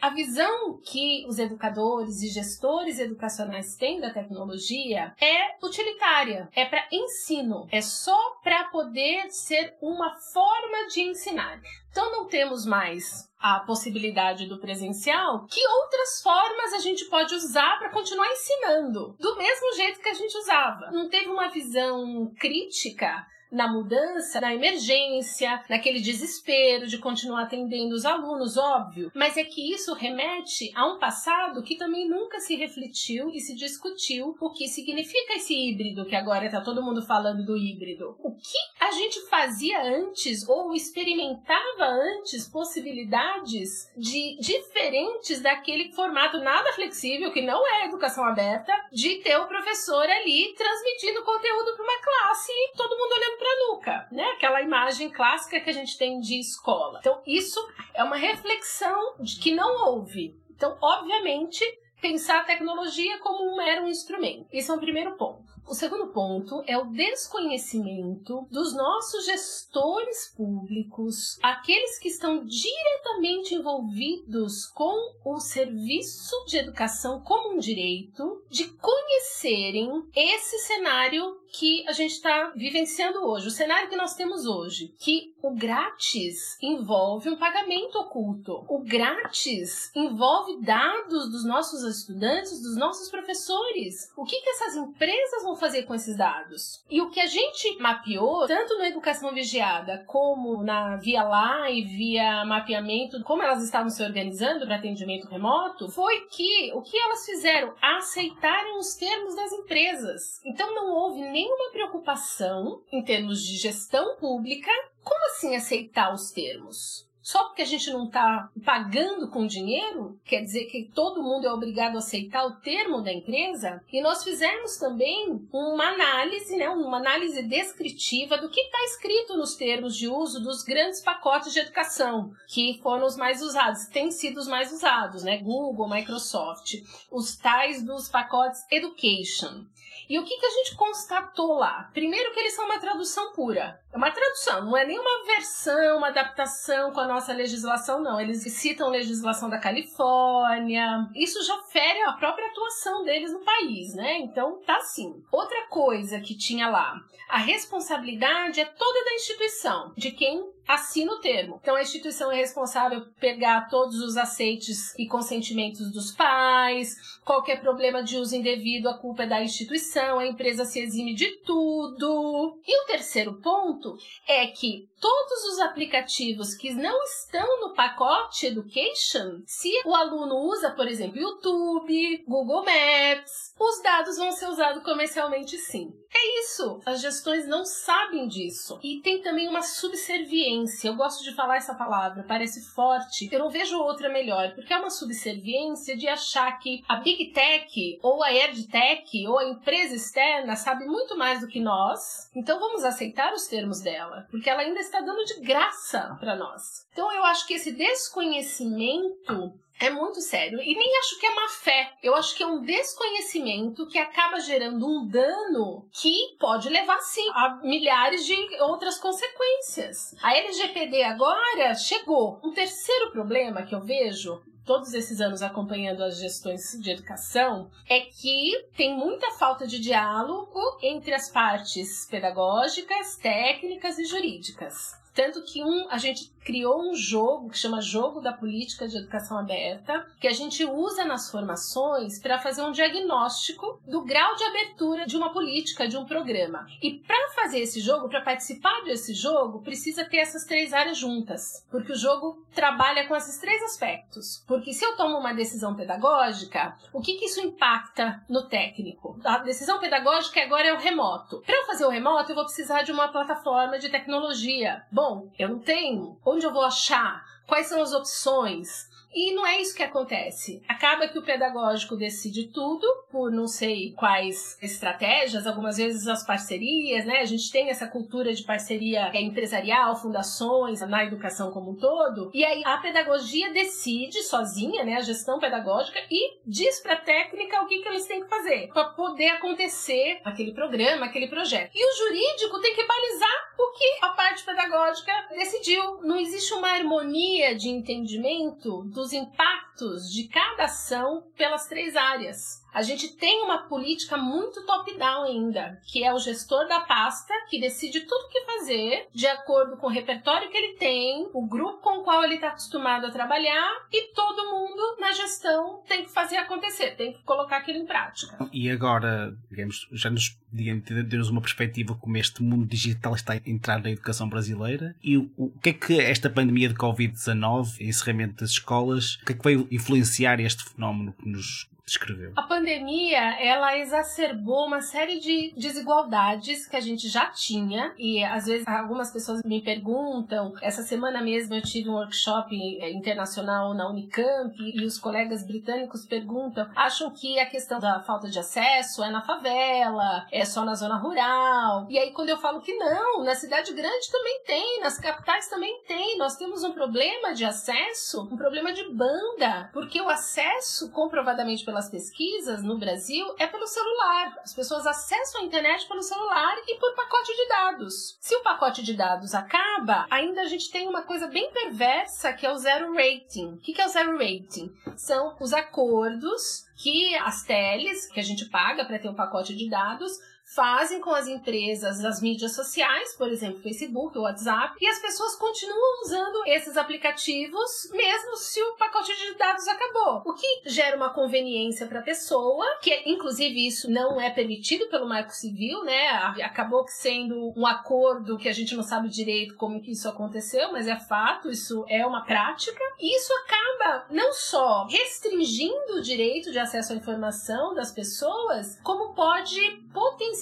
a 0.00 0.10
visão 0.10 0.78
que 0.82 1.24
os 1.28 1.38
educadores 1.38 2.22
e 2.22 2.28
gestores 2.28 2.98
educacionais 2.98 3.76
têm 3.76 4.00
da 4.00 4.10
tecnologia 4.10 5.14
é 5.20 5.64
utilitária, 5.64 6.48
é 6.54 6.64
para 6.64 6.86
ensino, 6.90 7.66
é 7.70 7.80
só 7.80 8.18
para 8.42 8.64
poder 8.64 9.30
ser 9.30 9.76
uma 9.80 10.14
forma 10.32 10.88
de 10.88 11.02
ensinar. 11.02 11.60
Então 11.90 12.10
não 12.12 12.26
temos 12.26 12.64
mais 12.64 13.28
a 13.38 13.60
possibilidade 13.60 14.46
do 14.46 14.58
presencial, 14.58 15.46
que 15.46 15.66
outras 15.66 16.20
formas 16.22 16.72
a 16.72 16.78
gente 16.78 17.04
pode 17.06 17.34
usar 17.34 17.78
para 17.78 17.90
continuar 17.90 18.30
ensinando, 18.32 19.16
do 19.18 19.36
mesmo 19.36 19.72
jeito 19.74 20.00
que 20.00 20.08
a 20.08 20.14
gente 20.14 20.36
usava. 20.36 20.90
Não 20.90 21.08
teve 21.08 21.28
uma 21.28 21.48
visão 21.48 22.32
crítica 22.38 23.26
na 23.50 23.66
mudança, 23.66 24.40
na 24.40 24.54
emergência, 24.54 25.62
naquele 25.68 26.00
desespero 26.00 26.86
de 26.86 26.98
continuar 26.98 27.42
atendendo 27.42 27.94
os 27.94 28.04
alunos, 28.04 28.56
óbvio, 28.56 29.10
mas 29.14 29.36
é 29.36 29.44
que 29.44 29.72
isso 29.72 29.94
remete 29.94 30.70
a 30.74 30.86
um 30.86 30.98
passado 30.98 31.62
que 31.62 31.76
também 31.76 32.08
nunca 32.08 32.40
se 32.40 32.54
refletiu 32.56 33.30
e 33.30 33.40
se 33.40 33.54
discutiu 33.54 34.36
o 34.40 34.50
que 34.50 34.68
significa 34.68 35.34
esse 35.34 35.54
híbrido, 35.54 36.04
que 36.04 36.16
agora 36.16 36.46
está 36.46 36.60
todo 36.60 36.82
mundo 36.82 37.02
falando 37.02 37.44
do 37.44 37.56
híbrido. 37.56 38.16
O 38.20 38.32
que 38.32 38.84
a 38.84 38.90
gente 38.92 39.20
fazia 39.28 39.82
antes 39.82 40.46
ou 40.48 40.74
experimentava 40.74 41.84
antes 41.84 42.48
possibilidades 42.48 43.90
de 43.96 44.36
diferentes 44.40 45.40
daquele 45.40 45.92
formato 45.92 46.38
nada 46.38 46.72
flexível, 46.72 47.32
que 47.32 47.42
não 47.42 47.66
é 47.66 47.86
educação 47.86 48.24
aberta, 48.24 48.72
de 48.92 49.16
ter 49.16 49.36
o 49.36 49.48
professor 49.48 50.04
ali 50.04 50.54
transmitindo 50.54 51.22
conteúdo 51.22 51.74
para 51.74 51.84
uma 51.84 52.02
classe 52.02 52.52
e 52.52 52.72
todo 52.76 52.96
mundo 52.96 53.12
olhando 53.12 53.37
para 53.38 53.68
nuca, 53.68 54.08
né? 54.12 54.24
Aquela 54.36 54.60
imagem 54.60 55.10
clássica 55.10 55.60
que 55.60 55.70
a 55.70 55.72
gente 55.72 55.96
tem 55.96 56.20
de 56.20 56.38
escola. 56.38 56.98
Então, 57.00 57.22
isso 57.26 57.60
é 57.94 58.02
uma 58.02 58.16
reflexão 58.16 59.16
de 59.20 59.38
que 59.38 59.54
não 59.54 59.86
houve. 59.86 60.36
Então, 60.50 60.76
obviamente, 60.82 61.64
pensar 62.00 62.40
a 62.40 62.44
tecnologia 62.44 63.18
como 63.20 63.52
um 63.52 63.56
mero 63.56 63.86
instrumento. 63.86 64.46
Esse 64.52 64.70
é 64.70 64.74
o 64.74 64.80
primeiro 64.80 65.16
ponto. 65.16 65.48
O 65.68 65.74
segundo 65.74 66.06
ponto 66.06 66.62
é 66.66 66.78
o 66.78 66.86
desconhecimento 66.86 68.46
dos 68.50 68.74
nossos 68.74 69.26
gestores 69.26 70.32
públicos, 70.34 71.38
aqueles 71.42 71.98
que 71.98 72.08
estão 72.08 72.42
diretamente 72.42 73.54
envolvidos 73.54 74.64
com 74.68 75.12
o 75.22 75.38
serviço 75.38 76.34
de 76.46 76.56
educação 76.56 77.20
como 77.20 77.54
um 77.54 77.58
direito, 77.58 78.42
de 78.48 78.64
conhecerem 78.64 79.90
esse 80.16 80.58
cenário 80.60 81.36
que 81.52 81.86
a 81.88 81.92
gente 81.92 82.12
está 82.12 82.52
vivenciando 82.54 83.24
hoje, 83.24 83.48
o 83.48 83.50
cenário 83.50 83.88
que 83.88 83.96
nós 83.96 84.14
temos 84.14 84.46
hoje, 84.46 84.94
que 84.98 85.34
o 85.42 85.54
grátis 85.54 86.58
envolve 86.62 87.30
um 87.30 87.36
pagamento 87.36 87.98
oculto. 87.98 88.64
O 88.68 88.80
grátis 88.80 89.90
envolve 89.94 90.60
dados 90.60 91.30
dos 91.30 91.44
nossos 91.44 91.82
estudantes, 91.82 92.60
dos 92.60 92.76
nossos 92.76 93.10
professores. 93.10 94.12
O 94.16 94.24
que, 94.24 94.40
que 94.40 94.50
essas 94.50 94.76
empresas 94.76 95.42
vão 95.42 95.56
fazer 95.56 95.84
com 95.84 95.94
esses 95.94 96.16
dados? 96.16 96.84
E 96.90 97.00
o 97.00 97.10
que 97.10 97.20
a 97.20 97.26
gente 97.26 97.78
mapeou, 97.78 98.46
tanto 98.46 98.78
na 98.78 98.88
educação 98.88 99.32
vigiada 99.32 100.04
como 100.06 100.62
na 100.62 100.96
via 100.96 101.22
live, 101.22 101.96
via 101.96 102.44
mapeamento, 102.44 103.22
como 103.22 103.42
elas 103.42 103.62
estavam 103.62 103.90
se 103.90 104.02
organizando 104.02 104.66
para 104.66 104.76
atendimento 104.76 105.28
remoto, 105.28 105.88
foi 105.90 106.20
que 106.26 106.72
o 106.74 106.82
que 106.82 106.96
elas 106.96 107.24
fizeram? 107.24 107.74
Aceitarem 107.80 108.78
os 108.78 108.94
termos 108.94 109.34
das 109.34 109.52
empresas. 109.52 110.40
Então 110.44 110.74
não 110.74 110.92
houve 110.92 111.20
nenhuma 111.38 111.70
preocupação 111.70 112.82
em 112.90 113.02
termos 113.02 113.40
de 113.44 113.56
gestão 113.56 114.16
pública. 114.16 114.70
Como 115.04 115.26
assim 115.26 115.54
aceitar 115.54 116.12
os 116.12 116.32
termos? 116.32 117.07
Só 117.28 117.44
porque 117.44 117.60
a 117.60 117.66
gente 117.66 117.90
não 117.90 118.06
está 118.06 118.48
pagando 118.64 119.28
com 119.28 119.46
dinheiro, 119.46 120.18
quer 120.24 120.40
dizer 120.40 120.64
que 120.64 120.90
todo 120.94 121.22
mundo 121.22 121.46
é 121.46 121.52
obrigado 121.52 121.96
a 121.96 121.98
aceitar 121.98 122.46
o 122.46 122.56
termo 122.56 123.02
da 123.02 123.12
empresa? 123.12 123.84
E 123.92 124.00
nós 124.00 124.24
fizemos 124.24 124.78
também 124.78 125.46
uma 125.52 125.88
análise, 125.88 126.56
né, 126.56 126.70
uma 126.70 126.96
análise 126.96 127.42
descritiva 127.42 128.38
do 128.38 128.48
que 128.48 128.62
está 128.62 128.82
escrito 128.84 129.36
nos 129.36 129.56
termos 129.56 129.94
de 129.94 130.08
uso 130.08 130.42
dos 130.42 130.62
grandes 130.62 131.02
pacotes 131.02 131.52
de 131.52 131.60
educação, 131.60 132.32
que 132.46 132.80
foram 132.82 133.04
os 133.04 133.18
mais 133.18 133.42
usados, 133.42 133.88
têm 133.88 134.10
sido 134.10 134.38
os 134.38 134.48
mais 134.48 134.72
usados, 134.72 135.22
né? 135.22 135.36
Google, 135.36 135.86
Microsoft, 135.86 136.76
os 137.10 137.36
tais 137.36 137.82
dos 137.82 138.08
pacotes 138.08 138.64
Education. 138.70 139.66
E 140.08 140.18
o 140.18 140.24
que, 140.24 140.38
que 140.38 140.46
a 140.46 140.50
gente 140.50 140.74
constatou 140.74 141.58
lá? 141.58 141.90
Primeiro 141.92 142.32
que 142.32 142.40
eles 142.40 142.54
são 142.54 142.64
uma 142.64 142.78
tradução 142.78 143.32
pura. 143.32 143.78
É 143.92 143.96
uma 143.96 144.10
tradução, 144.10 144.64
não 144.64 144.76
é 144.76 144.86
nenhuma 144.86 145.24
versão, 145.26 145.98
uma 145.98 146.08
adaptação 146.08 146.92
com 146.92 147.00
a 147.00 147.06
nossa 147.06 147.17
legislação, 147.32 148.00
não. 148.00 148.20
Eles 148.20 148.42
citam 148.52 148.90
legislação 148.90 149.48
da 149.48 149.58
Califórnia. 149.58 151.08
Isso 151.14 151.44
já 151.44 151.58
fere 151.64 152.02
a 152.02 152.12
própria 152.12 152.46
atuação 152.46 153.04
deles 153.04 153.32
no 153.32 153.40
país, 153.40 153.94
né? 153.94 154.18
Então, 154.18 154.60
tá 154.64 154.76
assim. 154.76 155.22
Outra 155.32 155.66
coisa 155.68 156.20
que 156.20 156.36
tinha 156.36 156.68
lá, 156.68 157.00
a 157.28 157.38
responsabilidade 157.38 158.60
é 158.60 158.64
toda 158.64 159.04
da 159.04 159.14
instituição, 159.14 159.92
de 159.96 160.10
quem 160.10 160.48
assina 160.68 161.12
o 161.12 161.20
termo. 161.20 161.58
Então 161.62 161.74
a 161.74 161.82
instituição 161.82 162.30
é 162.30 162.36
responsável 162.36 163.00
por 163.00 163.14
pegar 163.14 163.68
todos 163.70 164.00
os 164.00 164.18
aceites 164.18 164.94
e 164.98 165.06
consentimentos 165.06 165.90
dos 165.90 166.12
pais, 166.12 167.18
qualquer 167.24 167.60
problema 167.60 168.02
de 168.02 168.18
uso 168.18 168.36
indevido, 168.36 168.88
a 168.88 168.98
culpa 168.98 169.22
é 169.22 169.26
da 169.26 169.42
instituição, 169.42 170.18
a 170.18 170.26
empresa 170.26 170.66
se 170.66 170.78
exime 170.78 171.14
de 171.14 171.38
tudo. 171.38 172.60
E 172.66 172.82
o 172.82 172.86
terceiro 172.86 173.40
ponto 173.40 173.96
é 174.26 174.46
que 174.48 174.86
todos 175.00 175.44
os 175.52 175.58
aplicativos 175.60 176.54
que 176.54 176.74
não 176.74 177.02
estão 177.04 177.60
no 177.60 177.72
pacote 177.72 178.46
Education, 178.46 179.42
se 179.46 179.70
o 179.86 179.94
aluno 179.94 180.36
usa, 180.36 180.70
por 180.70 180.86
exemplo, 180.86 181.18
YouTube, 181.18 182.24
Google 182.26 182.64
Maps, 182.64 183.54
os 183.58 183.82
dados 183.82 184.18
vão 184.18 184.32
ser 184.32 184.48
usados 184.48 184.82
comercialmente 184.82 185.56
sim. 185.56 185.92
É 186.14 186.40
isso. 186.40 186.80
As 186.84 187.00
gestões 187.00 187.46
não 187.46 187.64
sabem 187.64 188.26
disso. 188.26 188.78
E 188.82 189.00
tem 189.00 189.22
também 189.22 189.48
uma 189.48 189.62
subserviência. 189.62 190.57
Eu 190.84 190.94
gosto 190.94 191.22
de 191.22 191.34
falar 191.34 191.56
essa 191.56 191.74
palavra, 191.74 192.24
parece 192.26 192.64
forte. 192.72 193.28
Eu 193.30 193.38
não 193.38 193.50
vejo 193.50 193.78
outra 193.78 194.08
melhor, 194.08 194.54
porque 194.54 194.72
é 194.72 194.78
uma 194.78 194.90
subserviência 194.90 195.96
de 195.96 196.08
achar 196.08 196.58
que 196.58 196.82
a 196.88 196.96
Big 196.96 197.32
Tech, 197.32 197.98
ou 198.02 198.22
a 198.22 198.32
EdTech, 198.32 199.26
ou 199.26 199.38
a 199.38 199.44
empresa 199.44 199.94
externa 199.94 200.56
sabe 200.56 200.84
muito 200.86 201.16
mais 201.16 201.40
do 201.40 201.48
que 201.48 201.60
nós. 201.60 202.30
Então 202.34 202.58
vamos 202.58 202.84
aceitar 202.84 203.32
os 203.32 203.46
termos 203.46 203.80
dela, 203.80 204.26
porque 204.30 204.48
ela 204.48 204.62
ainda 204.62 204.80
está 204.80 205.00
dando 205.00 205.24
de 205.24 205.40
graça 205.40 206.16
para 206.18 206.36
nós. 206.36 206.86
Então 206.92 207.12
eu 207.12 207.24
acho 207.24 207.46
que 207.46 207.54
esse 207.54 207.72
desconhecimento 207.72 209.52
é 209.80 209.90
muito 209.90 210.20
sério. 210.20 210.60
E 210.60 210.74
nem 210.74 210.98
acho 210.98 211.18
que 211.18 211.26
é 211.26 211.34
má 211.34 211.48
fé. 211.48 211.92
Eu 212.02 212.14
acho 212.14 212.34
que 212.36 212.42
é 212.42 212.46
um 212.46 212.62
desconhecimento 212.62 213.86
que 213.86 213.98
acaba 213.98 214.40
gerando 214.40 214.86
um 214.86 215.06
dano 215.06 215.88
que 215.92 216.36
pode 216.38 216.68
levar, 216.68 216.98
sim, 217.00 217.28
a 217.30 217.60
milhares 217.62 218.26
de 218.26 218.34
outras 218.60 218.98
consequências. 218.98 220.14
A 220.22 220.36
LGPD 220.36 221.02
agora 221.02 221.74
chegou. 221.74 222.40
Um 222.42 222.52
terceiro 222.52 223.10
problema 223.12 223.62
que 223.62 223.74
eu 223.74 223.80
vejo 223.80 224.42
todos 224.68 224.92
esses 224.92 225.18
anos 225.20 225.40
acompanhando 225.40 226.04
as 226.04 226.18
gestões 226.18 226.78
de 226.78 226.90
educação 226.90 227.70
é 227.88 228.00
que 228.00 228.68
tem 228.76 228.94
muita 228.94 229.30
falta 229.30 229.66
de 229.66 229.78
diálogo 229.78 230.60
entre 230.82 231.14
as 231.14 231.30
partes 231.30 232.06
pedagógicas, 232.10 233.16
técnicas 233.16 233.98
e 233.98 234.04
jurídicas. 234.04 234.92
Tanto 235.18 235.42
que 235.42 235.64
um, 235.64 235.90
a 235.90 235.98
gente 235.98 236.30
criou 236.44 236.80
um 236.80 236.94
jogo 236.94 237.50
que 237.50 237.58
chama 237.58 237.82
Jogo 237.82 238.20
da 238.20 238.32
Política 238.32 238.86
de 238.86 238.96
Educação 238.96 239.36
Aberta, 239.36 240.06
que 240.18 240.28
a 240.28 240.32
gente 240.32 240.64
usa 240.64 241.04
nas 241.04 241.28
formações 241.28 242.18
para 242.20 242.38
fazer 242.38 242.62
um 242.62 242.70
diagnóstico 242.70 243.80
do 243.86 244.02
grau 244.02 244.34
de 244.36 244.44
abertura 244.44 245.06
de 245.06 245.14
uma 245.16 245.30
política, 245.30 245.88
de 245.88 245.96
um 245.96 246.06
programa. 246.06 246.66
E 246.80 247.00
para 247.00 247.30
fazer 247.34 247.58
esse 247.58 247.80
jogo, 247.80 248.08
para 248.08 248.22
participar 248.22 248.82
desse 248.84 249.12
jogo, 249.12 249.60
precisa 249.60 250.04
ter 250.04 250.18
essas 250.18 250.44
três 250.44 250.72
áreas 250.72 250.96
juntas, 250.96 251.66
porque 251.68 251.92
o 251.92 251.98
jogo 251.98 252.42
trabalha 252.54 253.06
com 253.06 253.14
esses 253.14 253.38
três 253.38 253.62
aspectos. 253.64 254.42
Porque 254.46 254.72
se 254.72 254.84
eu 254.84 254.96
tomo 254.96 255.18
uma 255.18 255.34
decisão 255.34 255.74
pedagógica, 255.74 256.78
o 256.92 257.02
que, 257.02 257.14
que 257.14 257.26
isso 257.26 257.40
impacta 257.40 258.24
no 258.26 258.48
técnico? 258.48 259.18
A 259.22 259.38
decisão 259.38 259.78
pedagógica 259.78 260.40
agora 260.40 260.68
é 260.68 260.72
o 260.72 260.78
remoto. 260.78 261.42
Para 261.44 261.56
eu 261.56 261.66
fazer 261.66 261.84
o 261.84 261.90
remoto, 261.90 262.30
eu 262.30 262.36
vou 262.36 262.44
precisar 262.44 262.82
de 262.84 262.92
uma 262.92 263.08
plataforma 263.08 263.78
de 263.78 263.90
tecnologia. 263.90 264.82
Bom, 264.90 265.07
bom, 265.08 265.30
eu 265.38 265.48
não 265.48 265.58
tenho, 265.58 266.18
onde 266.24 266.44
eu 266.44 266.52
vou 266.52 266.62
achar? 266.62 267.24
Quais 267.48 267.66
são 267.66 267.80
as 267.80 267.94
opções? 267.94 268.86
E 269.14 269.32
não 269.34 269.46
é 269.46 269.60
isso 269.60 269.74
que 269.74 269.82
acontece. 269.82 270.62
Acaba 270.68 271.08
que 271.08 271.18
o 271.18 271.24
pedagógico 271.24 271.96
decide 271.96 272.48
tudo 272.48 272.86
por 273.10 273.32
não 273.32 273.46
sei 273.46 273.92
quais 273.94 274.58
estratégias, 274.62 275.46
algumas 275.46 275.78
vezes 275.78 276.06
as 276.06 276.24
parcerias, 276.24 277.06
né? 277.06 277.20
A 277.20 277.24
gente 277.24 277.50
tem 277.50 277.70
essa 277.70 277.86
cultura 277.86 278.34
de 278.34 278.44
parceria 278.44 279.10
empresarial, 279.18 279.96
fundações, 279.96 280.80
na 280.82 281.04
educação 281.04 281.50
como 281.50 281.70
um 281.70 281.76
todo. 281.76 282.30
E 282.34 282.44
aí 282.44 282.62
a 282.64 282.76
pedagogia 282.78 283.50
decide 283.52 284.22
sozinha, 284.22 284.84
né? 284.84 284.96
A 284.96 285.00
gestão 285.00 285.38
pedagógica 285.38 285.98
e 286.10 286.38
diz 286.46 286.80
para 286.80 286.92
a 286.92 287.00
técnica 287.00 287.62
o 287.62 287.66
que, 287.66 287.80
que 287.80 287.88
eles 287.88 288.06
têm 288.06 288.22
que 288.22 288.28
fazer 288.28 288.68
para 288.74 288.90
poder 288.90 289.30
acontecer 289.30 290.20
aquele 290.22 290.52
programa, 290.52 291.06
aquele 291.06 291.28
projeto. 291.28 291.70
E 291.74 291.82
o 291.82 291.96
jurídico 291.96 292.60
tem 292.60 292.74
que 292.74 292.86
balizar 292.86 293.54
o 293.58 293.72
que 293.72 294.04
a 294.04 294.10
parte 294.10 294.44
pedagógica 294.44 295.12
decidiu. 295.30 296.00
Não 296.02 296.18
existe 296.18 296.52
uma 296.52 296.68
harmonia 296.68 297.37
de 297.38 297.68
entendimento 297.68 298.82
dos 298.86 299.12
impactos 299.12 299.67
de 299.86 300.28
cada 300.28 300.64
ação 300.64 301.24
pelas 301.36 301.66
três 301.66 301.94
áreas. 301.96 302.66
A 302.72 302.82
gente 302.82 303.16
tem 303.16 303.42
uma 303.42 303.66
política 303.66 304.16
muito 304.16 304.64
top-down 304.66 305.24
ainda, 305.24 305.80
que 305.86 306.04
é 306.04 306.12
o 306.12 306.18
gestor 306.18 306.68
da 306.68 306.80
pasta 306.80 307.32
que 307.48 307.60
decide 307.60 308.00
tudo 308.00 308.26
o 308.26 308.28
que 308.28 308.44
fazer 308.44 309.06
de 309.14 309.26
acordo 309.26 309.76
com 309.76 309.86
o 309.86 309.90
repertório 309.90 310.50
que 310.50 310.56
ele 310.56 310.76
tem, 310.76 311.28
o 311.32 311.46
grupo 311.46 311.80
com 311.80 312.00
o 312.00 312.04
qual 312.04 312.22
ele 312.22 312.34
está 312.34 312.48
acostumado 312.48 313.06
a 313.06 313.10
trabalhar 313.10 313.86
e 313.92 314.12
todo 314.14 314.50
mundo 314.50 315.00
na 315.00 315.12
gestão 315.12 315.82
tem 315.88 316.04
que 316.04 316.10
fazer 316.10 316.36
acontecer, 316.36 316.94
tem 316.96 317.12
que 317.12 317.22
colocar 317.22 317.58
aquilo 317.58 317.78
em 317.78 317.86
prática. 317.86 318.48
E 318.52 318.70
agora, 318.70 319.34
digamos, 319.50 319.88
já 319.92 320.10
nos 320.10 320.36
demos 320.52 321.28
uma 321.28 321.40
perspectiva 321.40 321.94
como 321.94 322.16
este 322.16 322.42
mundo 322.42 322.66
digital 322.66 323.14
está 323.14 323.34
a 323.34 323.40
entrar 323.44 323.82
na 323.82 323.90
educação 323.90 324.28
brasileira 324.28 324.94
e 325.02 325.16
o, 325.16 325.30
o 325.36 325.50
que 325.60 325.70
é 325.70 325.72
que 325.72 326.00
esta 326.00 326.30
pandemia 326.30 326.68
de 326.68 326.74
Covid-19, 326.74 327.80
encerramento 327.80 328.36
das 328.36 328.50
escolas, 328.50 329.16
o 329.16 329.26
que 329.26 329.32
é 329.32 329.36
que 329.36 329.44
veio 329.44 329.67
influenciar 329.70 330.40
este 330.40 330.64
fenómeno 330.64 331.14
que 331.16 331.28
nos 331.28 331.68
descreveu? 331.88 332.32
A 332.36 332.42
pandemia, 332.42 333.40
ela 333.40 333.76
exacerbou 333.78 334.66
uma 334.66 334.80
série 334.80 335.18
de 335.18 335.52
desigualdades 335.56 336.66
que 336.66 336.76
a 336.76 336.80
gente 336.80 337.08
já 337.08 337.26
tinha 337.26 337.94
e 337.98 338.22
às 338.22 338.46
vezes 338.46 338.66
algumas 338.68 339.10
pessoas 339.10 339.42
me 339.42 339.62
perguntam, 339.62 340.52
essa 340.60 340.82
semana 340.82 341.22
mesmo 341.22 341.54
eu 341.54 341.62
tive 341.62 341.88
um 341.88 341.94
workshop 341.94 342.54
eh, 342.54 342.90
internacional 342.90 343.74
na 343.74 343.88
Unicamp 343.88 344.54
e 344.58 344.84
os 344.84 344.98
colegas 344.98 345.46
britânicos 345.46 346.06
perguntam, 346.06 346.68
acham 346.76 347.10
que 347.10 347.38
a 347.38 347.46
questão 347.46 347.78
da 347.78 348.00
falta 348.00 348.28
de 348.28 348.38
acesso 348.38 349.02
é 349.02 349.10
na 349.10 349.22
favela, 349.22 350.26
é 350.30 350.44
só 350.44 350.64
na 350.64 350.74
zona 350.74 350.96
rural. 350.96 351.86
E 351.88 351.98
aí 351.98 352.12
quando 352.12 352.28
eu 352.28 352.36
falo 352.36 352.60
que 352.60 352.74
não, 352.74 353.24
na 353.24 353.34
cidade 353.34 353.72
grande 353.72 354.10
também 354.10 354.42
tem, 354.44 354.80
nas 354.80 354.98
capitais 354.98 355.48
também 355.48 355.82
tem. 355.86 356.18
Nós 356.18 356.36
temos 356.36 356.62
um 356.62 356.72
problema 356.72 357.32
de 357.32 357.44
acesso, 357.44 358.28
um 358.30 358.36
problema 358.36 358.72
de 358.72 358.84
banda, 358.90 359.70
porque 359.72 360.00
o 360.00 360.08
acesso 360.08 360.90
comprovadamente 360.90 361.64
pela 361.64 361.77
pelas 361.78 361.90
pesquisas 361.90 362.62
no 362.62 362.76
Brasil 362.76 363.24
é 363.38 363.46
pelo 363.46 363.66
celular. 363.66 364.36
As 364.42 364.52
pessoas 364.52 364.84
acessam 364.84 365.40
a 365.40 365.44
internet 365.44 365.86
pelo 365.86 366.02
celular 366.02 366.56
e 366.66 366.74
por 366.74 366.92
pacote 366.94 367.36
de 367.36 367.48
dados. 367.48 368.18
Se 368.20 368.34
o 368.34 368.42
pacote 368.42 368.82
de 368.82 368.94
dados 368.94 369.32
acaba, 369.32 370.04
ainda 370.10 370.40
a 370.40 370.46
gente 370.46 370.72
tem 370.72 370.88
uma 370.88 371.02
coisa 371.02 371.28
bem 371.28 371.52
perversa 371.52 372.32
que 372.32 372.44
é 372.44 372.50
o 372.50 372.58
zero 372.58 372.92
rating. 372.94 373.54
O 373.54 373.58
que 373.58 373.80
é 373.80 373.86
o 373.86 373.88
zero 373.88 374.18
rating? 374.18 374.72
São 374.96 375.36
os 375.38 375.52
acordos 375.52 376.64
que 376.82 377.14
as 377.16 377.44
teles, 377.44 378.06
que 378.06 378.18
a 378.18 378.24
gente 378.24 378.46
paga 378.46 378.84
para 378.84 378.98
ter 378.98 379.08
um 379.08 379.14
pacote 379.14 379.54
de 379.54 379.70
dados, 379.70 380.12
fazem 380.54 381.00
com 381.00 381.10
as 381.10 381.26
empresas 381.26 382.04
as 382.04 382.20
mídias 382.20 382.54
sociais, 382.54 383.14
por 383.16 383.30
exemplo, 383.30 383.60
Facebook, 383.60 384.18
WhatsApp, 384.18 384.76
e 384.80 384.86
as 384.86 384.98
pessoas 384.98 385.36
continuam 385.36 386.02
usando 386.02 386.42
esses 386.46 386.76
aplicativos 386.76 387.90
mesmo 387.92 388.36
se 388.36 388.62
o 388.62 388.76
pacote 388.76 389.14
de 389.14 389.34
dados 389.34 389.66
acabou. 389.68 390.22
O 390.24 390.34
que 390.34 390.62
gera 390.66 390.96
uma 390.96 391.12
conveniência 391.12 391.86
para 391.86 392.00
a 392.00 392.02
pessoa, 392.02 392.64
que 392.80 393.02
inclusive 393.06 393.66
isso 393.66 393.90
não 393.90 394.20
é 394.20 394.30
permitido 394.30 394.88
pelo 394.88 395.08
Marco 395.08 395.32
Civil, 395.32 395.84
né? 395.84 396.08
Acabou 396.42 396.84
sendo 396.88 397.52
um 397.56 397.66
acordo 397.66 398.38
que 398.38 398.48
a 398.48 398.52
gente 398.52 398.74
não 398.74 398.82
sabe 398.82 399.08
direito 399.08 399.54
como 399.56 399.80
que 399.80 399.92
isso 399.92 400.08
aconteceu, 400.08 400.72
mas 400.72 400.88
é 400.88 400.96
fato, 400.96 401.50
isso 401.50 401.84
é 401.88 402.06
uma 402.06 402.24
prática. 402.24 402.82
E 402.98 403.16
isso 403.16 403.32
acaba 403.34 404.06
não 404.10 404.32
só 404.32 404.86
restringindo 404.86 405.96
o 405.96 406.02
direito 406.02 406.50
de 406.50 406.58
acesso 406.58 406.92
à 406.92 406.96
informação 406.96 407.74
das 407.74 407.92
pessoas, 407.92 408.78
como 408.82 409.14
pode 409.14 409.60
potencialmente 409.92 410.37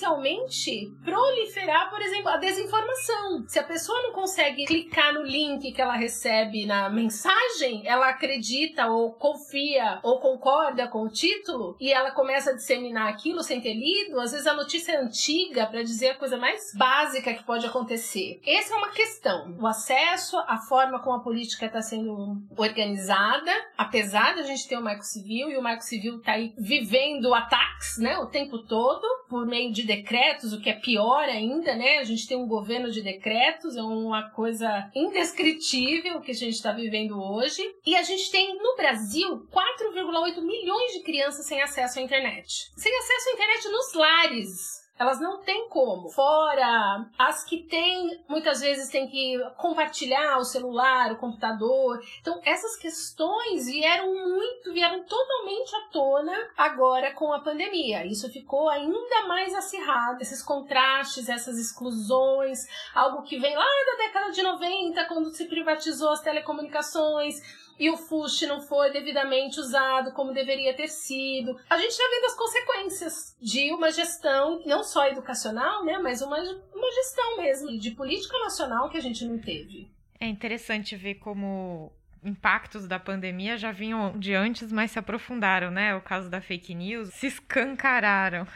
proliferar, 1.04 1.90
por 1.90 2.00
exemplo, 2.00 2.28
a 2.28 2.36
desinformação. 2.36 3.44
Se 3.46 3.58
a 3.58 3.64
pessoa 3.64 4.02
não 4.02 4.12
consegue 4.12 4.64
clicar 4.64 5.12
no 5.12 5.22
link 5.22 5.72
que 5.72 5.80
ela 5.80 5.94
recebe 5.94 6.66
na 6.66 6.88
mensagem, 6.90 7.82
ela 7.86 8.08
acredita 8.08 8.86
ou 8.86 9.12
confia 9.12 10.00
ou 10.02 10.20
concorda 10.20 10.88
com 10.88 11.02
o 11.02 11.08
título 11.08 11.76
e 11.80 11.92
ela 11.92 12.10
começa 12.10 12.50
a 12.50 12.54
disseminar 12.54 13.08
aquilo 13.08 13.42
sem 13.42 13.60
ter 13.60 13.74
lido, 13.74 14.20
às 14.20 14.32
vezes 14.32 14.46
a 14.46 14.54
notícia 14.54 14.92
é 14.92 14.96
antiga 14.96 15.66
para 15.66 15.82
dizer 15.82 16.10
a 16.10 16.14
coisa 16.14 16.36
mais 16.36 16.72
básica 16.74 17.34
que 17.34 17.44
pode 17.44 17.66
acontecer. 17.66 18.40
Essa 18.46 18.74
é 18.74 18.76
uma 18.76 18.90
questão. 18.90 19.56
O 19.60 19.66
acesso, 19.66 20.38
a 20.38 20.58
forma 20.58 21.00
como 21.00 21.16
a 21.16 21.22
política 21.22 21.66
está 21.66 21.80
sendo 21.80 22.42
organizada, 22.56 23.52
apesar 23.76 24.34
de 24.34 24.40
a 24.40 24.44
gente 24.44 24.68
ter 24.68 24.76
o 24.76 24.82
Marco 24.82 25.04
Civil 25.04 25.50
e 25.50 25.56
o 25.56 25.62
Marco 25.62 25.82
Civil 25.82 26.18
está 26.18 26.32
aí 26.32 26.52
vivendo 26.58 27.34
ataques, 27.34 27.98
né, 27.98 28.18
o 28.18 28.26
tempo 28.26 28.58
todo 28.58 29.06
por 29.28 29.46
meio 29.46 29.72
de 29.72 29.85
decretos, 29.86 30.52
o 30.52 30.60
que 30.60 30.68
é 30.68 30.74
pior 30.74 31.24
ainda, 31.24 31.74
né? 31.74 31.98
A 31.98 32.04
gente 32.04 32.26
tem 32.26 32.36
um 32.36 32.46
governo 32.46 32.90
de 32.90 33.02
decretos, 33.02 33.76
é 33.76 33.82
uma 33.82 34.30
coisa 34.30 34.90
indescritível 34.94 36.20
que 36.20 36.32
a 36.32 36.34
gente 36.34 36.54
está 36.54 36.72
vivendo 36.72 37.18
hoje. 37.18 37.62
E 37.86 37.94
a 37.94 38.02
gente 38.02 38.30
tem 38.30 38.56
no 38.56 38.76
Brasil 38.76 39.46
4,8 39.50 40.42
milhões 40.42 40.92
de 40.92 41.02
crianças 41.02 41.46
sem 41.46 41.62
acesso 41.62 41.98
à 41.98 42.02
internet. 42.02 42.70
Sem 42.76 42.96
acesso 42.96 43.30
à 43.30 43.32
internet 43.32 43.68
nos 43.68 43.94
lares. 43.94 44.75
Elas 44.98 45.20
não 45.20 45.42
têm 45.42 45.68
como. 45.68 46.08
Fora 46.08 47.06
as 47.18 47.44
que 47.44 47.62
têm, 47.62 48.20
muitas 48.28 48.60
vezes 48.60 48.88
tem 48.88 49.06
que 49.06 49.38
compartilhar 49.56 50.38
o 50.38 50.44
celular, 50.44 51.12
o 51.12 51.16
computador. 51.16 52.00
Então, 52.20 52.40
essas 52.44 52.76
questões 52.76 53.66
vieram 53.66 54.12
muito, 54.14 54.72
vieram 54.72 55.04
totalmente 55.04 55.74
à 55.76 55.80
tona 55.92 56.50
agora 56.56 57.12
com 57.12 57.32
a 57.32 57.40
pandemia. 57.40 58.06
Isso 58.06 58.30
ficou 58.30 58.68
ainda 58.68 59.26
mais 59.28 59.54
acirrado, 59.54 60.22
esses 60.22 60.42
contrastes, 60.42 61.28
essas 61.28 61.58
exclusões, 61.58 62.66
algo 62.94 63.22
que 63.22 63.38
vem 63.38 63.54
lá 63.54 63.64
da 63.64 64.04
década 64.04 64.30
de 64.30 64.42
90, 64.42 65.04
quando 65.06 65.30
se 65.30 65.44
privatizou 65.46 66.10
as 66.10 66.22
telecomunicações 66.22 67.65
e 67.78 67.90
o 67.90 67.96
FUSH 67.96 68.42
não 68.42 68.60
foi 68.60 68.90
devidamente 68.92 69.60
usado 69.60 70.12
como 70.12 70.32
deveria 70.32 70.74
ter 70.74 70.88
sido. 70.88 71.58
A 71.68 71.76
gente 71.76 71.90
está 71.90 72.04
vendo 72.10 72.24
as 72.24 72.36
consequências 72.36 73.36
de 73.40 73.72
uma 73.72 73.90
gestão, 73.90 74.62
não 74.64 74.82
só 74.82 75.06
educacional, 75.08 75.84
né, 75.84 75.98
mas 75.98 76.22
uma, 76.22 76.38
uma 76.38 76.92
gestão 76.92 77.36
mesmo 77.38 77.78
de 77.78 77.90
política 77.90 78.38
nacional 78.38 78.88
que 78.88 78.96
a 78.96 79.02
gente 79.02 79.24
não 79.24 79.38
teve. 79.38 79.90
É 80.18 80.26
interessante 80.26 80.96
ver 80.96 81.16
como 81.16 81.92
impactos 82.24 82.88
da 82.88 82.98
pandemia 82.98 83.56
já 83.56 83.70
vinham 83.70 84.18
de 84.18 84.34
antes, 84.34 84.72
mas 84.72 84.90
se 84.90 84.98
aprofundaram, 84.98 85.70
né? 85.70 85.94
O 85.94 86.00
caso 86.00 86.28
da 86.28 86.40
fake 86.40 86.74
news 86.74 87.10
se 87.10 87.26
escancararam. 87.28 88.46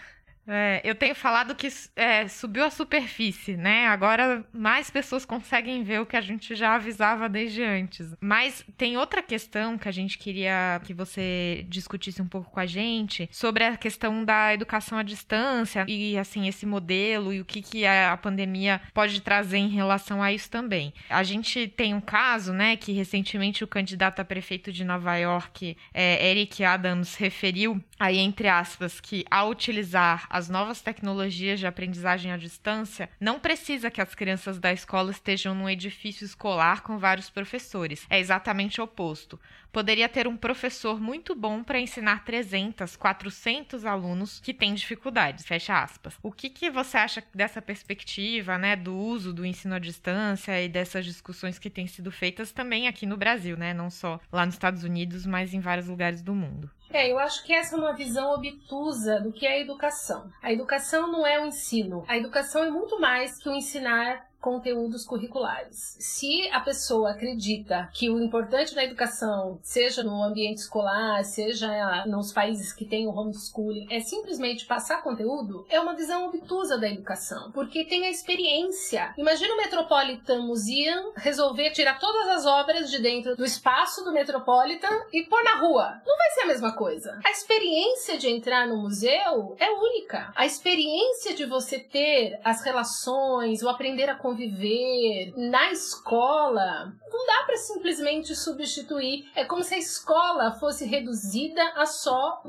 É, 0.46 0.80
eu 0.82 0.94
tenho 0.94 1.14
falado 1.14 1.54
que 1.54 1.68
é, 1.94 2.26
subiu 2.26 2.64
a 2.64 2.70
superfície, 2.70 3.56
né? 3.56 3.86
Agora 3.86 4.44
mais 4.52 4.90
pessoas 4.90 5.24
conseguem 5.24 5.82
ver 5.82 6.00
o 6.00 6.06
que 6.06 6.16
a 6.16 6.20
gente 6.20 6.54
já 6.54 6.74
avisava 6.74 7.28
desde 7.28 7.62
antes. 7.62 8.14
Mas 8.20 8.64
tem 8.76 8.96
outra 8.96 9.22
questão 9.22 9.78
que 9.78 9.88
a 9.88 9.92
gente 9.92 10.18
queria 10.18 10.80
que 10.84 10.94
você 10.94 11.64
discutisse 11.68 12.20
um 12.20 12.26
pouco 12.26 12.50
com 12.50 12.60
a 12.60 12.66
gente 12.66 13.28
sobre 13.30 13.64
a 13.64 13.76
questão 13.76 14.24
da 14.24 14.52
educação 14.54 14.98
à 14.98 15.02
distância 15.02 15.84
e 15.86 16.16
assim 16.16 16.48
esse 16.48 16.66
modelo 16.66 17.32
e 17.32 17.40
o 17.40 17.44
que, 17.44 17.62
que 17.62 17.86
a 17.86 18.16
pandemia 18.16 18.80
pode 18.92 19.20
trazer 19.20 19.58
em 19.58 19.68
relação 19.68 20.22
a 20.22 20.32
isso 20.32 20.50
também. 20.50 20.92
A 21.08 21.22
gente 21.22 21.68
tem 21.68 21.94
um 21.94 22.00
caso, 22.00 22.52
né, 22.52 22.76
que 22.76 22.92
recentemente 22.92 23.62
o 23.62 23.68
candidato 23.68 24.20
a 24.20 24.24
prefeito 24.24 24.72
de 24.72 24.84
Nova 24.84 25.16
York, 25.16 25.76
é, 25.92 26.30
Eric 26.30 26.64
Adams, 26.64 27.14
referiu 27.14 27.80
aí 27.98 28.18
entre 28.18 28.48
aspas 28.48 29.00
que 29.00 29.24
ao 29.30 29.50
utilizar 29.50 30.26
as 30.30 30.48
novas 30.48 30.80
tecnologias 30.80 31.58
de 31.58 31.66
aprendizagem 31.66 32.30
à 32.30 32.36
distância, 32.36 33.10
não 33.18 33.40
precisa 33.40 33.90
que 33.90 34.00
as 34.00 34.14
crianças 34.14 34.60
da 34.60 34.72
escola 34.72 35.10
estejam 35.10 35.54
num 35.56 35.68
edifício 35.68 36.24
escolar 36.24 36.82
com 36.82 36.98
vários 36.98 37.28
professores. 37.28 38.06
É 38.08 38.20
exatamente 38.20 38.80
o 38.80 38.84
oposto. 38.84 39.40
Poderia 39.72 40.08
ter 40.08 40.28
um 40.28 40.36
professor 40.36 41.00
muito 41.00 41.34
bom 41.34 41.62
para 41.62 41.80
ensinar 41.80 42.24
300, 42.24 42.96
400 42.96 43.84
alunos 43.84 44.40
que 44.40 44.54
têm 44.54 44.74
dificuldades. 44.74 45.44
Fecha 45.44 45.82
aspas. 45.82 46.16
O 46.22 46.30
que, 46.30 46.48
que 46.48 46.70
você 46.70 46.96
acha 46.96 47.22
dessa 47.34 47.60
perspectiva, 47.60 48.56
né, 48.56 48.76
do 48.76 48.96
uso 48.96 49.32
do 49.32 49.44
ensino 49.44 49.74
à 49.74 49.78
distância 49.78 50.60
e 50.62 50.68
dessas 50.68 51.04
discussões 51.04 51.58
que 51.58 51.70
têm 51.70 51.86
sido 51.86 52.10
feitas 52.12 52.52
também 52.52 52.86
aqui 52.86 53.04
no 53.04 53.16
Brasil, 53.16 53.56
né, 53.56 53.74
não 53.74 53.90
só 53.90 54.20
lá 54.30 54.46
nos 54.46 54.54
Estados 54.54 54.84
Unidos, 54.84 55.26
mas 55.26 55.52
em 55.54 55.60
vários 55.60 55.88
lugares 55.88 56.22
do 56.22 56.34
mundo? 56.34 56.70
É, 56.92 57.10
eu 57.10 57.18
acho 57.18 57.44
que 57.44 57.52
essa 57.52 57.76
é 57.76 57.78
uma 57.78 57.92
visão 57.92 58.32
obtusa 58.32 59.20
do 59.20 59.32
que 59.32 59.46
é 59.46 59.52
a 59.52 59.60
educação. 59.60 60.30
A 60.42 60.52
educação 60.52 61.06
não 61.06 61.26
é 61.26 61.40
o 61.40 61.46
ensino. 61.46 62.04
A 62.08 62.16
educação 62.16 62.64
é 62.64 62.70
muito 62.70 63.00
mais 63.00 63.38
que 63.38 63.48
o 63.48 63.54
ensinar 63.54 64.29
conteúdos 64.40 65.04
curriculares. 65.04 65.96
Se 65.98 66.48
a 66.50 66.60
pessoa 66.60 67.10
acredita 67.10 67.88
que 67.92 68.10
o 68.10 68.22
importante 68.22 68.74
na 68.74 68.84
educação, 68.84 69.58
seja 69.62 70.02
no 70.02 70.22
ambiente 70.22 70.58
escolar, 70.58 71.22
seja 71.24 72.04
nos 72.06 72.32
países 72.32 72.72
que 72.72 72.84
têm 72.84 73.06
o 73.06 73.10
homeschooling, 73.10 73.86
é 73.90 74.00
simplesmente 74.00 74.66
passar 74.66 75.02
conteúdo, 75.02 75.66
é 75.68 75.78
uma 75.80 75.94
visão 75.94 76.26
obtusa 76.26 76.78
da 76.78 76.88
educação, 76.88 77.50
porque 77.52 77.84
tem 77.84 78.06
a 78.06 78.10
experiência. 78.10 79.14
Imagina 79.16 79.54
o 79.54 79.56
Metropolitan 79.58 80.40
Museum 80.40 81.12
resolver 81.16 81.70
tirar 81.70 81.98
todas 81.98 82.28
as 82.28 82.46
obras 82.46 82.90
de 82.90 83.00
dentro 83.00 83.36
do 83.36 83.44
espaço 83.44 84.04
do 84.04 84.12
Metropolitan 84.12 85.00
e 85.12 85.24
pôr 85.24 85.42
na 85.44 85.56
rua. 85.56 86.00
Não 86.06 86.16
vai 86.16 86.30
ser 86.30 86.40
a 86.42 86.46
mesma 86.46 86.72
coisa. 86.72 87.18
A 87.24 87.30
experiência 87.30 88.18
de 88.18 88.28
entrar 88.28 88.66
no 88.66 88.76
museu 88.76 89.56
é 89.58 89.70
única. 89.70 90.32
A 90.34 90.46
experiência 90.46 91.34
de 91.34 91.44
você 91.44 91.78
ter 91.78 92.40
as 92.44 92.64
relações, 92.64 93.62
o 93.62 93.68
aprender 93.68 94.08
a 94.08 94.14
conviver 94.30 95.32
na 95.36 95.72
escola, 95.72 96.92
não 97.12 97.26
dá 97.26 97.44
para 97.44 97.56
simplesmente 97.56 98.34
substituir. 98.34 99.28
É 99.34 99.44
como 99.44 99.64
se 99.64 99.74
a 99.74 99.78
escola 99.78 100.52
fosse 100.52 100.86
reduzida 100.86 101.62
a 101.74 101.84
só 101.84 102.42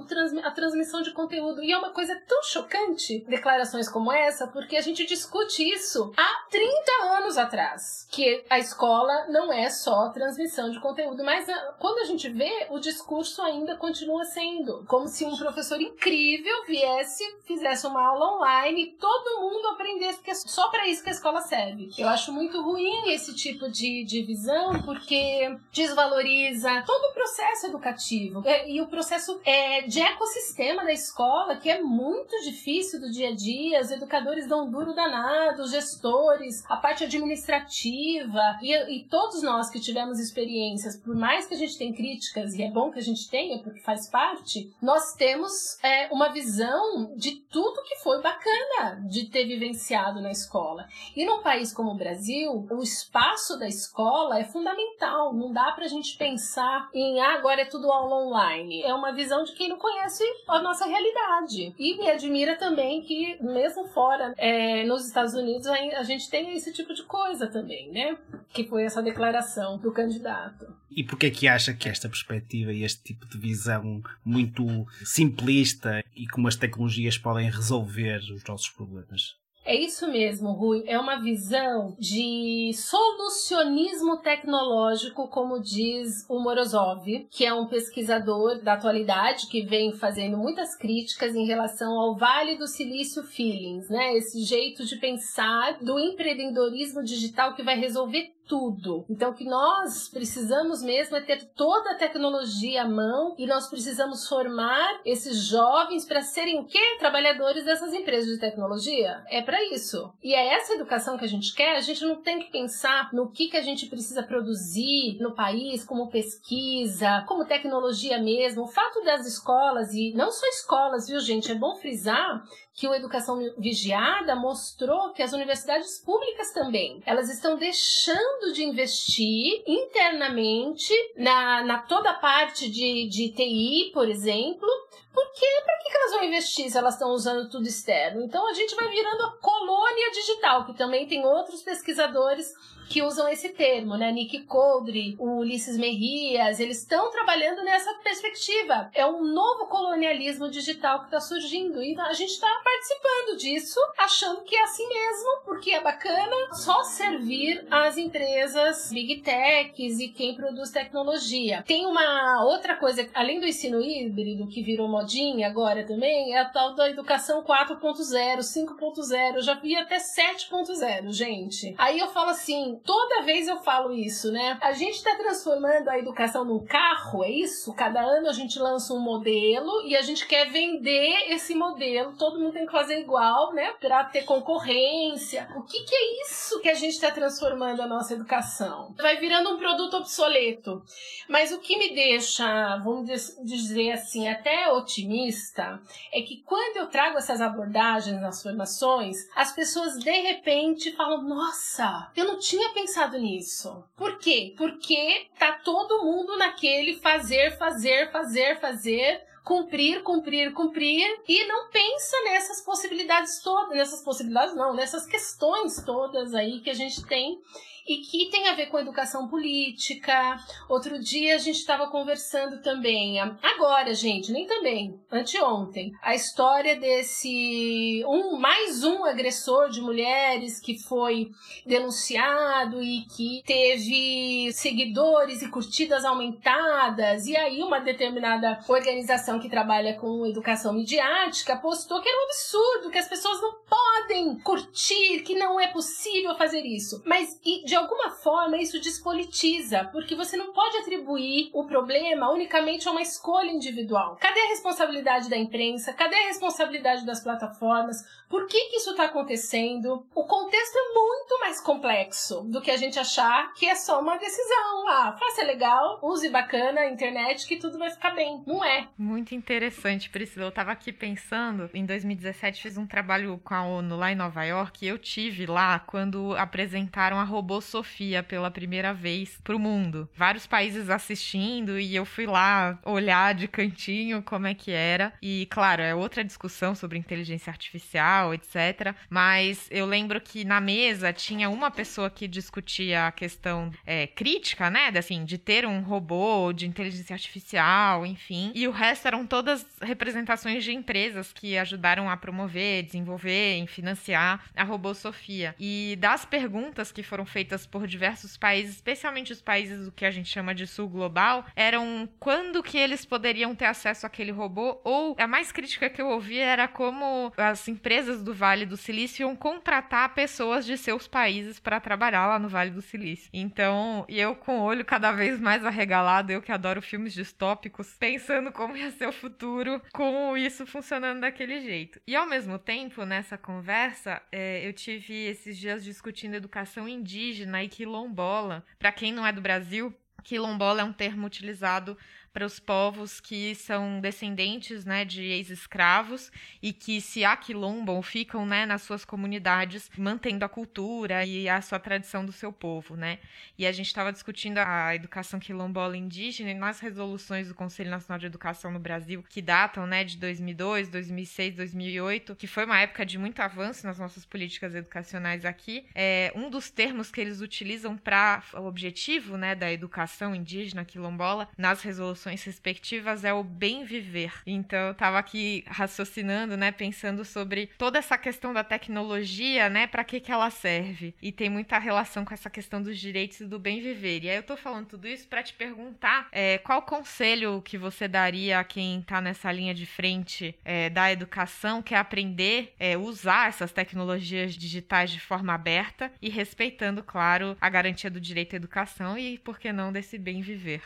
a 0.44 0.52
transmissão 0.52 1.02
de 1.02 1.12
conteúdo. 1.12 1.64
E 1.64 1.72
é 1.72 1.78
uma 1.78 1.90
coisa 1.90 2.16
tão 2.28 2.44
chocante, 2.44 3.26
declarações 3.28 3.90
como 3.90 4.12
essa, 4.12 4.48
porque 4.48 4.78
a 4.78 4.82
gente 4.82 5.06
discute 5.06 5.64
isso 5.64 6.14
há 6.16 6.48
30 6.52 6.92
anos 7.18 7.38
atrás. 7.38 8.08
Que 8.12 8.46
a 8.50 8.60
escola 8.60 9.28
não 9.30 9.52
é 9.52 9.70
só 9.70 10.10
transmissão 10.10 10.70
de 10.70 10.80
conteúdo, 10.80 11.24
mas 11.24 11.48
quando 11.80 12.00
a 12.00 12.06
gente 12.06 12.30
vê, 12.30 12.68
o 12.70 12.80
discurso 12.80 13.42
ainda 13.42 13.76
continua 13.76 14.24
sendo 14.26 14.86
como 14.88 15.08
se 15.08 15.26
um 15.26 15.36
professor 15.36 15.82
incrível 15.82 16.64
viesse, 16.66 17.24
fizesse 17.46 17.88
uma 17.88 18.06
aula 18.06 18.36
online 18.36 18.84
e 18.84 18.92
todo 18.92 19.42
mundo 19.42 19.68
aprendesse, 19.70 20.22
que 20.22 20.30
é 20.30 20.36
só 20.36 20.70
para 20.70 20.88
isso 20.88 21.04
que 21.04 21.10
a 21.10 21.14
escola 21.14 21.42
serve. 21.42 21.71
Eu 22.02 22.10
acho 22.10 22.32
muito 22.32 22.62
ruim 22.62 23.12
esse 23.12 23.34
tipo 23.36 23.70
de, 23.70 24.04
de 24.04 24.22
visão, 24.24 24.82
porque 24.84 25.56
desvaloriza 25.72 26.84
todo 26.86 27.04
o 27.10 27.14
processo 27.14 27.68
educativo 27.68 28.42
é, 28.46 28.70
e 28.70 28.82
o 28.82 28.88
processo 28.88 29.40
é, 29.46 29.82
de 29.84 30.02
ecossistema 30.02 30.84
da 30.84 30.94
escola, 30.94 31.56
que 31.56 31.70
é 31.70 31.82
muito 31.82 32.36
difícil 32.44 33.00
do 33.00 33.12
dia 33.12 33.30
a 33.30 33.36
dia. 33.36 33.82
Os 33.82 33.92
educadores 33.92 34.48
dão 34.48 34.66
um 34.66 34.72
duro 34.72 34.94
danado, 34.94 35.64
os 35.64 35.72
gestores, 35.72 36.64
a 36.70 36.78
parte 36.78 37.04
administrativa 37.04 38.58
e, 38.62 38.74
e 38.96 39.04
todos 39.06 39.42
nós 39.42 39.70
que 39.70 39.80
tivemos 39.80 40.20
experiências, 40.20 40.98
por 40.98 41.16
mais 41.16 41.48
que 41.48 41.54
a 41.54 41.58
gente 41.58 41.78
tenha 41.78 41.94
críticas, 41.94 42.54
e 42.54 42.64
é 42.64 42.70
bom 42.70 42.92
que 42.92 43.00
a 43.00 43.04
gente 43.04 43.30
tenha, 43.30 43.60
porque 43.60 43.80
faz 43.80 44.10
parte, 44.10 44.72
nós 44.82 45.14
temos 45.14 45.78
é, 45.84 46.08
uma 46.12 46.30
visão 46.30 47.14
de 47.16 47.36
tudo 47.52 47.84
que 47.84 47.98
foi 47.98 48.22
bacana 48.22 49.02
de 49.08 49.26
ter 49.26 49.46
vivenciado 49.46 50.22
na 50.22 50.32
escola. 50.32 50.88
E 51.16 51.26
num 51.26 51.42
país 51.42 51.61
país 51.62 51.72
como 51.72 51.92
o 51.92 51.98
Brasil, 51.98 52.68
o 52.72 52.82
espaço 52.82 53.58
da 53.58 53.68
escola 53.68 54.40
é 54.40 54.44
fundamental. 54.44 55.34
Não 55.34 55.54
dá 55.54 55.72
para 55.72 55.86
a 55.86 55.88
gente 55.88 56.18
pensar 56.18 56.90
em 56.94 57.20
ah, 57.20 57.36
agora 57.36 57.62
é 57.62 57.66
tudo 57.66 57.92
aula 57.92 58.26
online. 58.26 58.82
É 58.82 58.94
uma 58.94 59.12
visão 59.12 59.44
de 59.44 59.54
quem 59.54 59.70
não 59.70 59.78
conhece 59.78 60.24
a 60.48 60.62
nossa 60.62 60.86
realidade. 60.86 61.74
E 61.78 61.98
me 61.98 62.10
admira 62.10 62.58
também 62.58 63.02
que, 63.02 63.38
mesmo 63.44 63.88
fora, 63.90 64.34
é, 64.38 64.84
nos 64.86 65.06
Estados 65.06 65.36
Unidos, 65.36 65.68
a 65.68 66.04
gente 66.04 66.30
tem 66.30 66.52
esse 66.56 66.74
tipo 66.74 66.94
de 66.94 67.04
coisa 67.04 67.48
também, 67.48 67.92
né? 67.92 68.18
Que 68.50 68.68
foi 68.68 68.84
essa 68.84 69.04
declaração 69.04 69.78
do 69.78 69.92
candidato. 69.92 70.66
E 70.90 71.04
por 71.04 71.18
que 71.18 71.28
é 71.28 71.30
que 71.30 71.48
acha 71.48 71.74
que 71.74 71.88
esta 71.88 72.10
perspectiva 72.10 72.74
e 72.74 72.84
este 72.84 73.04
tipo 73.04 73.28
de 73.28 73.38
visão 73.38 74.02
muito 74.26 74.66
simplista 75.06 76.04
e 76.16 76.28
como 76.28 76.48
as 76.48 76.56
tecnologias 76.56 77.18
podem 77.18 77.50
resolver 77.50 78.20
os 78.34 78.44
nossos 78.44 78.70
problemas? 78.70 79.41
É 79.64 79.76
isso 79.76 80.08
mesmo, 80.08 80.52
Rui. 80.54 80.84
É 80.88 80.98
uma 80.98 81.22
visão 81.22 81.96
de 82.00 82.72
solucionismo 82.74 84.18
tecnológico, 84.18 85.28
como 85.28 85.62
diz 85.62 86.26
o 86.28 86.40
Morozov, 86.40 87.06
que 87.30 87.46
é 87.46 87.54
um 87.54 87.68
pesquisador 87.68 88.60
da 88.64 88.74
atualidade 88.74 89.48
que 89.48 89.62
vem 89.62 89.94
fazendo 89.94 90.36
muitas 90.36 90.76
críticas 90.76 91.36
em 91.36 91.46
relação 91.46 91.94
ao 92.00 92.16
Vale 92.16 92.58
do 92.58 92.68
Silício 92.68 93.24
Feelings, 93.24 93.88
né? 93.88 94.16
Esse 94.18 94.44
jeito 94.44 94.84
de 94.84 94.96
pensar 94.96 95.78
do 95.80 96.00
empreendedorismo 96.00 97.04
digital 97.04 97.54
que 97.54 97.64
vai 97.64 97.80
resolver 97.80 98.32
tudo. 98.52 99.06
Então, 99.10 99.32
o 99.32 99.34
que 99.34 99.46
nós 99.46 100.10
precisamos 100.10 100.84
mesmo 100.84 101.16
é 101.16 101.22
ter 101.22 101.46
toda 101.56 101.92
a 101.92 101.96
tecnologia 101.96 102.82
à 102.82 102.88
mão 102.88 103.34
e 103.38 103.48
nós 103.48 103.70
precisamos 103.70 104.28
formar 104.28 105.00
esses 105.06 105.46
jovens 105.46 106.04
para 106.04 106.22
serem 106.22 106.60
o 106.60 106.66
quê? 106.66 106.98
Trabalhadores 107.00 107.64
dessas 107.64 107.94
empresas 107.94 108.30
de 108.30 108.42
tecnologia. 108.42 109.24
É 109.30 109.42
para 109.42 109.64
isso. 109.74 110.14
E 110.22 110.34
é 110.34 110.56
essa 110.56 110.74
educação 110.74 111.18
que 111.18 111.24
a 111.24 111.30
gente 111.30 111.56
quer. 111.56 111.78
A 111.78 111.80
gente 111.80 112.04
não 112.04 112.22
tem 112.22 112.40
que 112.40 112.52
pensar 112.52 113.14
no 113.14 113.32
que, 113.32 113.48
que 113.48 113.56
a 113.56 113.62
gente 113.62 113.86
precisa 113.86 114.22
produzir 114.22 115.18
no 115.22 115.34
país, 115.34 115.86
como 115.86 116.12
pesquisa, 116.12 117.24
como 117.30 117.46
tecnologia 117.46 118.20
mesmo. 118.20 118.64
O 118.64 118.68
fato 118.68 119.02
das 119.06 119.26
escolas, 119.26 119.94
e 119.94 120.12
não 120.14 120.30
só 120.30 120.46
escolas, 120.48 121.08
viu, 121.08 121.22
gente? 121.22 121.50
É 121.50 121.56
bom 121.56 121.78
frisar 121.78 122.44
que 122.74 122.88
o 122.88 122.94
Educação 122.94 123.38
Vigiada 123.58 124.36
mostrou 124.36 125.12
que 125.14 125.22
as 125.22 125.34
universidades 125.34 126.00
públicas 126.00 126.52
também, 126.52 127.02
elas 127.06 127.30
estão 127.30 127.58
deixando 127.58 128.41
de 128.50 128.64
investir 128.64 129.64
internamente 129.68 130.94
na, 131.16 131.64
na 131.64 131.78
toda 131.80 132.10
a 132.10 132.16
parte 132.16 132.70
de, 132.70 133.08
de 133.08 133.30
TI, 133.30 133.92
por 133.94 134.10
exemplo, 134.10 134.68
porque 135.14 135.46
para 135.66 135.78
que, 135.80 135.90
que 135.90 135.98
elas 135.98 136.12
vão 136.12 136.24
investir 136.24 136.70
se 136.70 136.78
elas 136.78 136.94
estão 136.94 137.12
usando 137.12 137.50
tudo 137.50 137.68
externo? 137.68 138.24
Então 138.24 138.48
a 138.48 138.54
gente 138.54 138.76
vai 138.76 138.88
virando 138.88 139.26
a 139.26 139.38
colônia 139.38 140.12
digital, 140.12 140.66
que 140.66 140.74
também 140.74 141.08
tem 141.08 141.26
outros 141.26 141.62
pesquisadores 141.62 142.54
que 142.92 143.02
usam 143.02 143.30
esse 143.30 143.50
termo, 143.50 143.96
né? 143.96 144.12
Nick 144.12 144.42
Coldre, 144.44 145.16
o 145.18 145.38
Ulisses 145.38 145.78
Merrias, 145.78 146.60
eles 146.60 146.80
estão 146.80 147.10
trabalhando 147.10 147.64
nessa 147.64 147.94
perspectiva. 148.04 148.92
É 148.94 149.06
um 149.06 149.24
novo 149.24 149.68
colonialismo 149.68 150.50
digital 150.50 151.00
que 151.00 151.06
está 151.06 151.22
surgindo 151.22 151.82
e 151.82 151.98
a 151.98 152.12
gente 152.12 152.32
está 152.32 152.50
participando 152.62 153.38
disso, 153.38 153.80
achando 153.98 154.42
que 154.42 154.58
é 154.58 154.64
assim 154.64 154.86
mesmo, 154.90 155.42
porque 155.46 155.72
é 155.72 155.82
bacana 155.82 156.54
só 156.54 156.84
servir 156.84 157.66
as 157.72 157.98
empresas 157.98 158.92
big 158.92 159.22
techs 159.22 160.00
e 160.00 160.10
quem 160.10 160.36
produz 160.36 160.70
tecnologia. 160.70 161.64
Tem 161.66 161.86
uma 161.86 162.44
outra 162.44 162.76
coisa, 162.76 163.10
além 163.14 163.40
do 163.40 163.48
ensino 163.48 163.82
híbrido, 163.82 164.48
que 164.48 164.62
virou 164.62 164.81
modinha 164.88 165.48
agora 165.48 165.86
também, 165.86 166.34
é 166.34 166.40
a 166.40 166.46
tal 166.46 166.76
da 166.76 166.90
educação 166.90 167.44
4.0, 167.44 168.40
5.0, 168.40 169.42
já 169.42 169.54
vi 169.56 169.76
até 169.76 169.98
7.0, 169.98 171.12
gente. 171.12 171.76
Aí 171.78 172.00
eu 172.00 172.08
falo 172.08 172.30
assim, 172.30 172.80
toda 172.86 173.24
vez 173.24 173.48
eu 173.48 173.58
falo 173.58 173.94
isso, 173.94 174.32
né? 174.32 174.58
A 174.62 174.72
gente 174.74 174.96
está 174.96 175.16
transformando 175.16 175.90
a 175.90 175.98
educação 175.98 176.46
num 176.46 176.64
carro, 176.66 177.24
é 177.24 177.30
isso? 177.30 177.74
Cada 177.74 178.02
ano 178.02 178.30
a 178.30 178.34
gente 178.34 178.60
lança 178.60 178.94
um 178.94 179.00
modelo 179.00 179.86
e 179.86 179.96
a 179.96 180.02
gente 180.02 180.26
quer 180.28 180.50
vender 180.50 181.32
esse 181.32 181.56
modelo. 181.56 182.16
Todo 182.18 182.40
mundo 182.40 182.54
tem 182.54 182.66
que 182.66 182.72
fazer 182.72 183.00
igual, 183.00 183.54
né? 183.54 183.74
Para 183.80 184.04
ter 184.06 184.24
concorrência. 184.24 185.48
O 185.56 185.64
que, 185.64 185.84
que 185.84 185.96
é 185.96 186.22
isso 186.24 186.60
que 186.62 186.70
a 186.70 186.74
gente 186.74 186.94
está 186.94 187.12
transformando 187.12 187.82
a 187.82 187.88
nossa 187.88 188.14
educação? 188.14 188.94
Vai 188.98 189.18
virando 189.18 189.52
um 189.52 189.58
produto 189.58 189.98
obsoleto. 189.98 190.82
Mas 191.28 191.52
o 191.52 191.60
que 191.60 191.78
me 191.78 191.94
deixa, 191.94 192.78
vamos 192.78 193.10
dizer 193.44 193.92
assim, 193.92 194.28
até 194.28 194.71
otimista 194.74 195.82
é 196.12 196.22
que 196.22 196.42
quando 196.44 196.78
eu 196.78 196.88
trago 196.88 197.18
essas 197.18 197.42
abordagens 197.42 198.20
nas 198.22 198.42
formações, 198.42 199.18
as 199.36 199.52
pessoas 199.52 199.98
de 200.00 200.12
repente 200.12 200.92
falam: 200.96 201.22
Nossa, 201.22 202.12
eu 202.16 202.26
não 202.26 202.40
tinha 202.40 202.70
pensado 202.74 203.18
nisso. 203.18 203.84
Por 203.96 204.18
quê? 204.18 204.54
Porque 204.58 205.28
tá 205.38 205.54
todo 205.64 206.04
mundo 206.04 206.38
naquele 206.38 206.96
fazer, 207.00 207.58
fazer, 207.58 208.12
fazer, 208.12 208.60
fazer, 208.60 209.26
cumprir, 209.44 210.04
cumprir, 210.04 210.54
cumprir 210.54 211.22
e 211.28 211.46
não 211.48 211.70
pensa 211.70 212.16
nessas 212.24 212.62
possibilidades 212.62 213.42
todas, 213.42 213.76
nessas 213.76 214.02
possibilidades 214.04 214.56
não, 214.56 214.74
nessas 214.74 215.06
questões 215.06 215.84
todas 215.84 216.34
aí 216.34 216.62
que 216.62 216.70
a 216.70 216.76
gente 216.76 217.06
tem 217.06 217.40
e 217.88 217.98
que 217.98 218.30
tem 218.30 218.48
a 218.48 218.56
ver 218.56 218.68
com 218.68 218.80
educação 218.80 219.28
política. 219.28 220.38
Outro 220.70 221.00
dia 221.00 221.36
a 221.36 221.40
gente 221.40 221.58
estava 221.58 221.88
conversando 221.88 222.62
também, 222.62 223.20
agora, 223.20 223.94
gente, 223.94 224.32
nem 224.32 224.46
também, 224.46 225.00
anteontem, 225.12 225.92
a 226.02 226.16
história 226.16 226.76
desse 226.76 228.04
um 228.08 228.38
mais 228.38 228.84
um 228.84 229.06
agressor 229.06 229.70
de 229.70 229.82
mulheres 229.82 230.60
que 230.60 230.78
foi 230.78 231.30
denunciado 231.66 232.82
e 232.82 233.06
que 233.16 233.42
teve 233.46 234.52
seguidores 234.54 235.42
e 235.42 235.50
curtidas 235.50 236.06
aumentadas. 236.06 237.26
E 237.26 237.36
aí 237.36 237.62
uma 237.62 237.80
determinada 237.80 238.60
organização 238.68 239.40
que 239.40 239.50
trabalha 239.50 239.98
com 240.00 240.26
educação 240.26 240.74
midiática 240.74 241.58
postou 241.58 242.02
que 242.02 242.10
era 242.10 242.18
um 242.18 242.26
absurdo, 242.26 242.92
que 242.92 242.98
as 242.98 243.08
pessoas 243.08 243.42
não 243.42 243.56
podem 243.64 244.40
curtir, 244.40 245.22
que 245.22 245.36
não 245.36 245.60
é 245.60 245.68
possível 245.68 246.36
fazer 246.36 246.62
isso. 246.62 247.02
Mas 247.06 247.40
e 247.44 247.66
de 247.72 247.76
alguma 247.78 248.10
forma 248.10 248.58
isso 248.58 248.82
despolitiza, 248.82 249.86
porque 249.94 250.14
você 250.14 250.36
não 250.36 250.52
pode 250.52 250.76
atribuir 250.76 251.50
o 251.54 251.66
problema 251.66 252.30
unicamente 252.30 252.86
a 252.86 252.92
uma 252.92 253.02
escolha 253.02 253.50
individual. 253.50 254.18
Cadê 254.20 254.42
a 254.42 254.50
responsabilidade 254.50 255.30
da 255.30 255.38
imprensa? 255.38 255.94
Cadê 255.94 256.18
a 256.18 256.28
responsabilidade 256.28 257.06
das 257.06 257.24
plataformas? 257.24 258.04
Por 258.28 258.46
que, 258.48 258.60
que 258.66 258.76
isso 258.76 258.92
está 258.92 259.06
acontecendo? 259.06 260.06
O 260.14 260.26
contexto 260.26 260.76
é 260.76 260.94
muito 260.94 261.40
mais 261.40 261.62
complexo 261.62 262.42
do 262.42 262.62
que 262.62 262.72
a 262.72 262.76
gente 262.76 263.00
achar 263.00 263.54
que 263.54 263.66
é 263.66 263.76
só 263.76 264.02
uma 264.02 264.18
decisão. 264.18 264.90
Ah, 264.90 265.16
faça 265.18 265.44
legal, 265.44 266.00
use 266.04 266.30
bacana 266.30 266.82
a 266.82 266.90
internet 266.90 267.48
que 267.48 267.56
tudo 267.56 267.80
vai 267.80 267.90
ficar 267.90 268.12
bem. 268.12 268.44
Não 268.46 268.66
é. 268.66 268.90
Muito 268.98 269.34
interessante, 269.34 270.10
Priscila. 270.10 270.48
Eu 270.48 270.52
tava 270.52 270.74
aqui 270.74 270.92
pensando, 270.92 271.70
em 271.74 271.86
2017 271.86 272.64
fiz 272.64 272.78
um 272.78 272.86
trabalho 272.86 273.40
com 273.42 273.54
a 273.54 273.64
ONU 273.64 273.96
lá 273.96 274.12
em 274.12 274.16
Nova 274.16 274.44
York 274.44 274.84
e 274.84 274.90
eu 274.90 274.98
tive 274.98 275.46
lá 275.46 275.80
quando 275.80 276.36
apresentaram 276.36 277.18
a 277.18 277.24
robô 277.24 277.61
Sofia 277.62 278.22
pela 278.22 278.52
primeira 278.52 278.94
vez 278.94 279.40
pro 279.44 279.60
mundo. 279.60 280.10
Vários 280.16 280.46
países 280.46 280.90
assistindo 280.90 281.80
e 281.80 281.96
eu 281.96 282.06
fui 282.06 282.26
lá 282.26 282.80
olhar 282.86 283.34
de 283.34 283.48
cantinho 283.48 284.22
como 284.22 284.48
é 284.48 284.54
que 284.54 284.72
era. 284.72 285.14
E 285.22 285.48
claro, 285.50 285.82
é 285.82 285.96
outra 285.96 286.24
discussão 286.24 286.76
sobre 286.76 286.98
inteligência 286.98 287.50
artificial 287.50 288.34
etc. 288.34 288.96
Mas 289.10 289.68
eu 289.72 289.86
lembro 289.86 290.20
que 290.20 290.44
na 290.44 290.60
mesa 290.60 291.14
tinha 291.14 291.50
uma 291.50 291.72
pessoa 291.72 292.10
que 292.10 292.28
discutia 292.28 293.08
a 293.08 293.12
questão 293.12 293.72
é, 293.86 294.08
crítica, 294.08 294.70
né? 294.70 294.92
Assim, 294.96 295.26
de 295.26 295.38
ter 295.38 295.66
um 295.66 295.82
robô 295.82 296.54
de 296.54 296.68
inteligência 296.68 297.14
artificial, 297.14 298.06
enfim. 298.06 298.52
E 298.54 298.68
o 298.68 298.72
resto 298.72 299.08
eram 299.08 299.26
todas 299.26 299.66
representações 299.82 300.64
de 300.64 300.72
empresas 300.72 301.34
que 301.34 301.58
ajudaram 301.58 302.10
a 302.10 302.18
promover, 302.18 302.84
desenvolver 302.84 303.66
financiar 303.68 304.44
a 304.56 304.64
robô 304.64 304.94
Sofia. 304.94 305.56
E 305.60 305.98
das 306.00 306.26
perguntas 306.26 306.92
que 306.92 307.04
foram 307.04 307.26
feitas 307.26 307.51
por 307.66 307.88
diversos 307.88 308.38
países, 308.38 308.76
especialmente 308.76 309.32
os 309.32 309.42
países 309.42 309.86
do 309.86 309.92
que 309.92 310.06
a 310.06 310.12
gente 310.12 310.30
chama 310.30 310.54
de 310.54 310.68
sul 310.68 310.90
global, 310.90 311.46
eram 311.56 312.10
quando 312.20 312.64
que 312.64 312.78
eles 312.78 313.06
poderiam 313.06 313.56
ter 313.56 313.66
acesso 313.66 314.06
àquele 314.06 314.32
robô, 314.32 314.80
ou 314.84 315.16
a 315.18 315.28
mais 315.28 315.52
crítica 315.52 315.90
que 315.90 316.02
eu 316.02 316.08
ouvi 316.08 316.38
era 316.38 316.68
como 316.68 317.32
as 317.38 317.68
empresas 317.68 318.12
empresas 318.12 318.24
do 318.24 318.34
Vale 318.34 318.66
do 318.66 318.78
Silício 318.78 319.24
iam 319.24 319.36
contratar 319.36 320.14
pessoas 320.14 320.66
de 320.66 320.78
seus 320.78 321.08
países 321.08 321.60
para 321.60 321.80
trabalhar 321.80 322.26
lá 322.26 322.40
no 322.40 322.48
Vale 322.48 322.72
do 322.72 322.82
Silício. 322.82 323.30
Então, 323.34 324.06
e 324.08 324.20
eu 324.20 324.36
com 324.36 324.60
o 324.60 324.64
olho 324.64 324.86
cada 324.86 325.12
vez 325.12 325.40
mais 325.40 325.66
arregalado, 325.66 326.32
eu 326.32 326.42
que 326.42 326.52
adoro 326.52 326.82
filmes 326.82 327.14
distópicos, 327.14 327.96
pensando 328.00 328.52
como 328.52 328.78
ia 328.78 328.92
ser 328.92 329.08
o 329.08 329.12
futuro 329.12 329.82
com 329.94 330.38
isso 330.38 330.66
funcionando 330.66 331.22
daquele 331.22 331.60
jeito. 331.60 332.00
E 332.08 332.16
ao 332.16 332.28
mesmo 332.28 332.58
tempo, 332.58 333.06
nessa 333.06 333.38
conversa, 333.38 334.22
é, 334.32 334.66
eu 334.66 334.74
tive 334.74 335.14
esses 335.26 335.58
dias 335.58 335.84
discutindo 335.84 336.36
educação 336.36 336.88
indígena 336.88 337.41
e 337.64 337.70
quilombola. 337.70 338.66
Para 338.78 338.92
quem 338.92 339.12
não 339.12 339.26
é 339.26 339.32
do 339.32 339.42
Brasil, 339.42 339.94
quilombola 340.24 340.82
é 340.82 340.84
um 340.84 340.94
termo 340.94 341.26
utilizado 341.26 341.98
para 342.34 342.46
os 342.46 342.60
povos 342.60 343.20
que 343.20 343.54
são 343.56 344.00
descendentes 344.00 344.86
né, 344.86 345.04
de 345.04 345.24
ex-escravos 345.24 346.32
e 346.62 346.72
que 346.72 347.02
se 347.02 347.26
aquilombam, 347.26 348.02
ficam 348.02 348.46
né, 348.46 348.66
nas 348.66 348.84
suas 348.84 349.04
comunidades, 349.04 349.90
mantendo 349.98 350.46
a 350.46 350.50
cultura 350.50 351.26
e 351.26 351.50
a 351.50 351.62
sua 351.62 351.80
tradição 351.80 352.26
do 352.26 352.32
seu 352.32 352.52
povo. 352.52 352.96
Né? 352.96 353.20
E 353.58 353.66
a 353.66 353.72
gente 353.72 353.88
estava 353.88 354.12
discutindo 354.12 354.60
a 354.60 354.96
educação 354.96 355.40
quilombola 355.40 355.98
indígena 355.98 356.52
e 356.52 356.54
nas 356.54 356.80
resoluções 356.80 357.50
do 357.50 357.56
Conselho 357.56 357.90
Nacional 357.90 358.20
de 358.20 358.28
Educação 358.28 358.72
no 358.72 358.80
Brasil, 358.80 359.24
que 359.28 359.42
datam 359.42 359.86
né, 359.86 360.04
de 360.04 360.18
2002, 360.18 360.90
2006, 360.90 361.56
2008, 361.56 362.36
que 362.36 362.48
foi 362.48 362.66
uma 362.66 362.80
época 362.80 363.06
de 363.06 363.18
muito 363.18 363.42
avanço 363.42 363.86
nas 363.86 364.00
nossas 364.00 364.26
políticas 364.26 364.74
educacionais 364.74 365.44
aqui, 365.44 365.86
é, 365.94 366.32
um 366.36 366.50
dos 366.50 366.70
termos 366.70 367.12
que 367.12 367.20
eles 367.20 367.42
utilizam 367.42 367.98
para 367.98 368.42
o 368.54 368.66
objetivo 368.66 369.36
né, 369.36 369.54
da 369.54 369.72
educação 369.72 370.34
indígena 370.34 370.86
quilombola 370.86 371.50
nas 371.58 371.82
resoluções 371.82 372.21
respectivas 372.30 373.24
é 373.26 373.34
o 373.34 373.44
bem 373.44 373.84
viver. 373.84 374.34
Então 374.46 374.80
eu 374.80 374.92
estava 374.92 375.18
aqui 375.18 375.64
raciocinando, 375.68 376.56
né, 376.56 376.72
pensando 376.72 377.26
sobre 377.26 377.68
toda 377.78 377.98
essa 378.00 378.18
questão 378.18 378.54
da 378.54 378.64
tecnologia, 378.64 379.70
né, 379.70 379.88
para 379.88 380.04
que 380.04 380.20
que 380.20 380.32
ela 380.32 380.50
serve? 380.50 381.16
E 381.22 381.32
tem 381.32 381.50
muita 381.50 381.78
relação 381.80 382.24
com 382.24 382.34
essa 382.34 382.50
questão 382.50 382.82
dos 382.82 383.00
direitos 383.00 383.40
e 383.40 383.46
do 383.46 383.60
bem 383.60 383.82
viver. 383.82 384.24
E 384.24 384.30
aí 384.30 384.36
eu 384.36 384.44
tô 384.44 384.56
falando 384.56 384.88
tudo 384.88 385.08
isso 385.08 385.28
para 385.28 385.44
te 385.44 385.54
perguntar 385.54 386.28
é, 386.32 386.58
qual 386.58 386.82
conselho 386.82 387.62
que 387.62 387.78
você 387.78 388.08
daria 388.08 388.60
a 388.60 388.64
quem 388.64 389.00
está 389.00 389.22
nessa 389.22 389.52
linha 389.52 389.74
de 389.74 389.86
frente 389.86 390.56
é, 390.64 390.90
da 390.90 391.12
educação, 391.12 391.82
que 391.82 391.96
é 391.96 391.98
aprender, 391.98 392.74
é, 392.80 392.98
usar 392.98 393.50
essas 393.50 393.72
tecnologias 393.72 394.56
digitais 394.56 395.12
de 395.12 395.20
forma 395.20 395.54
aberta 395.54 396.12
e 396.22 396.30
respeitando, 396.30 397.04
claro, 397.04 397.58
a 397.60 397.70
garantia 397.70 398.10
do 398.10 398.20
direito 398.20 398.54
à 398.54 398.58
educação 398.58 399.18
e, 399.18 399.38
por 399.40 399.60
que 399.60 399.72
não, 399.72 399.92
desse 399.92 400.18
bem 400.18 400.42
viver. 400.42 400.82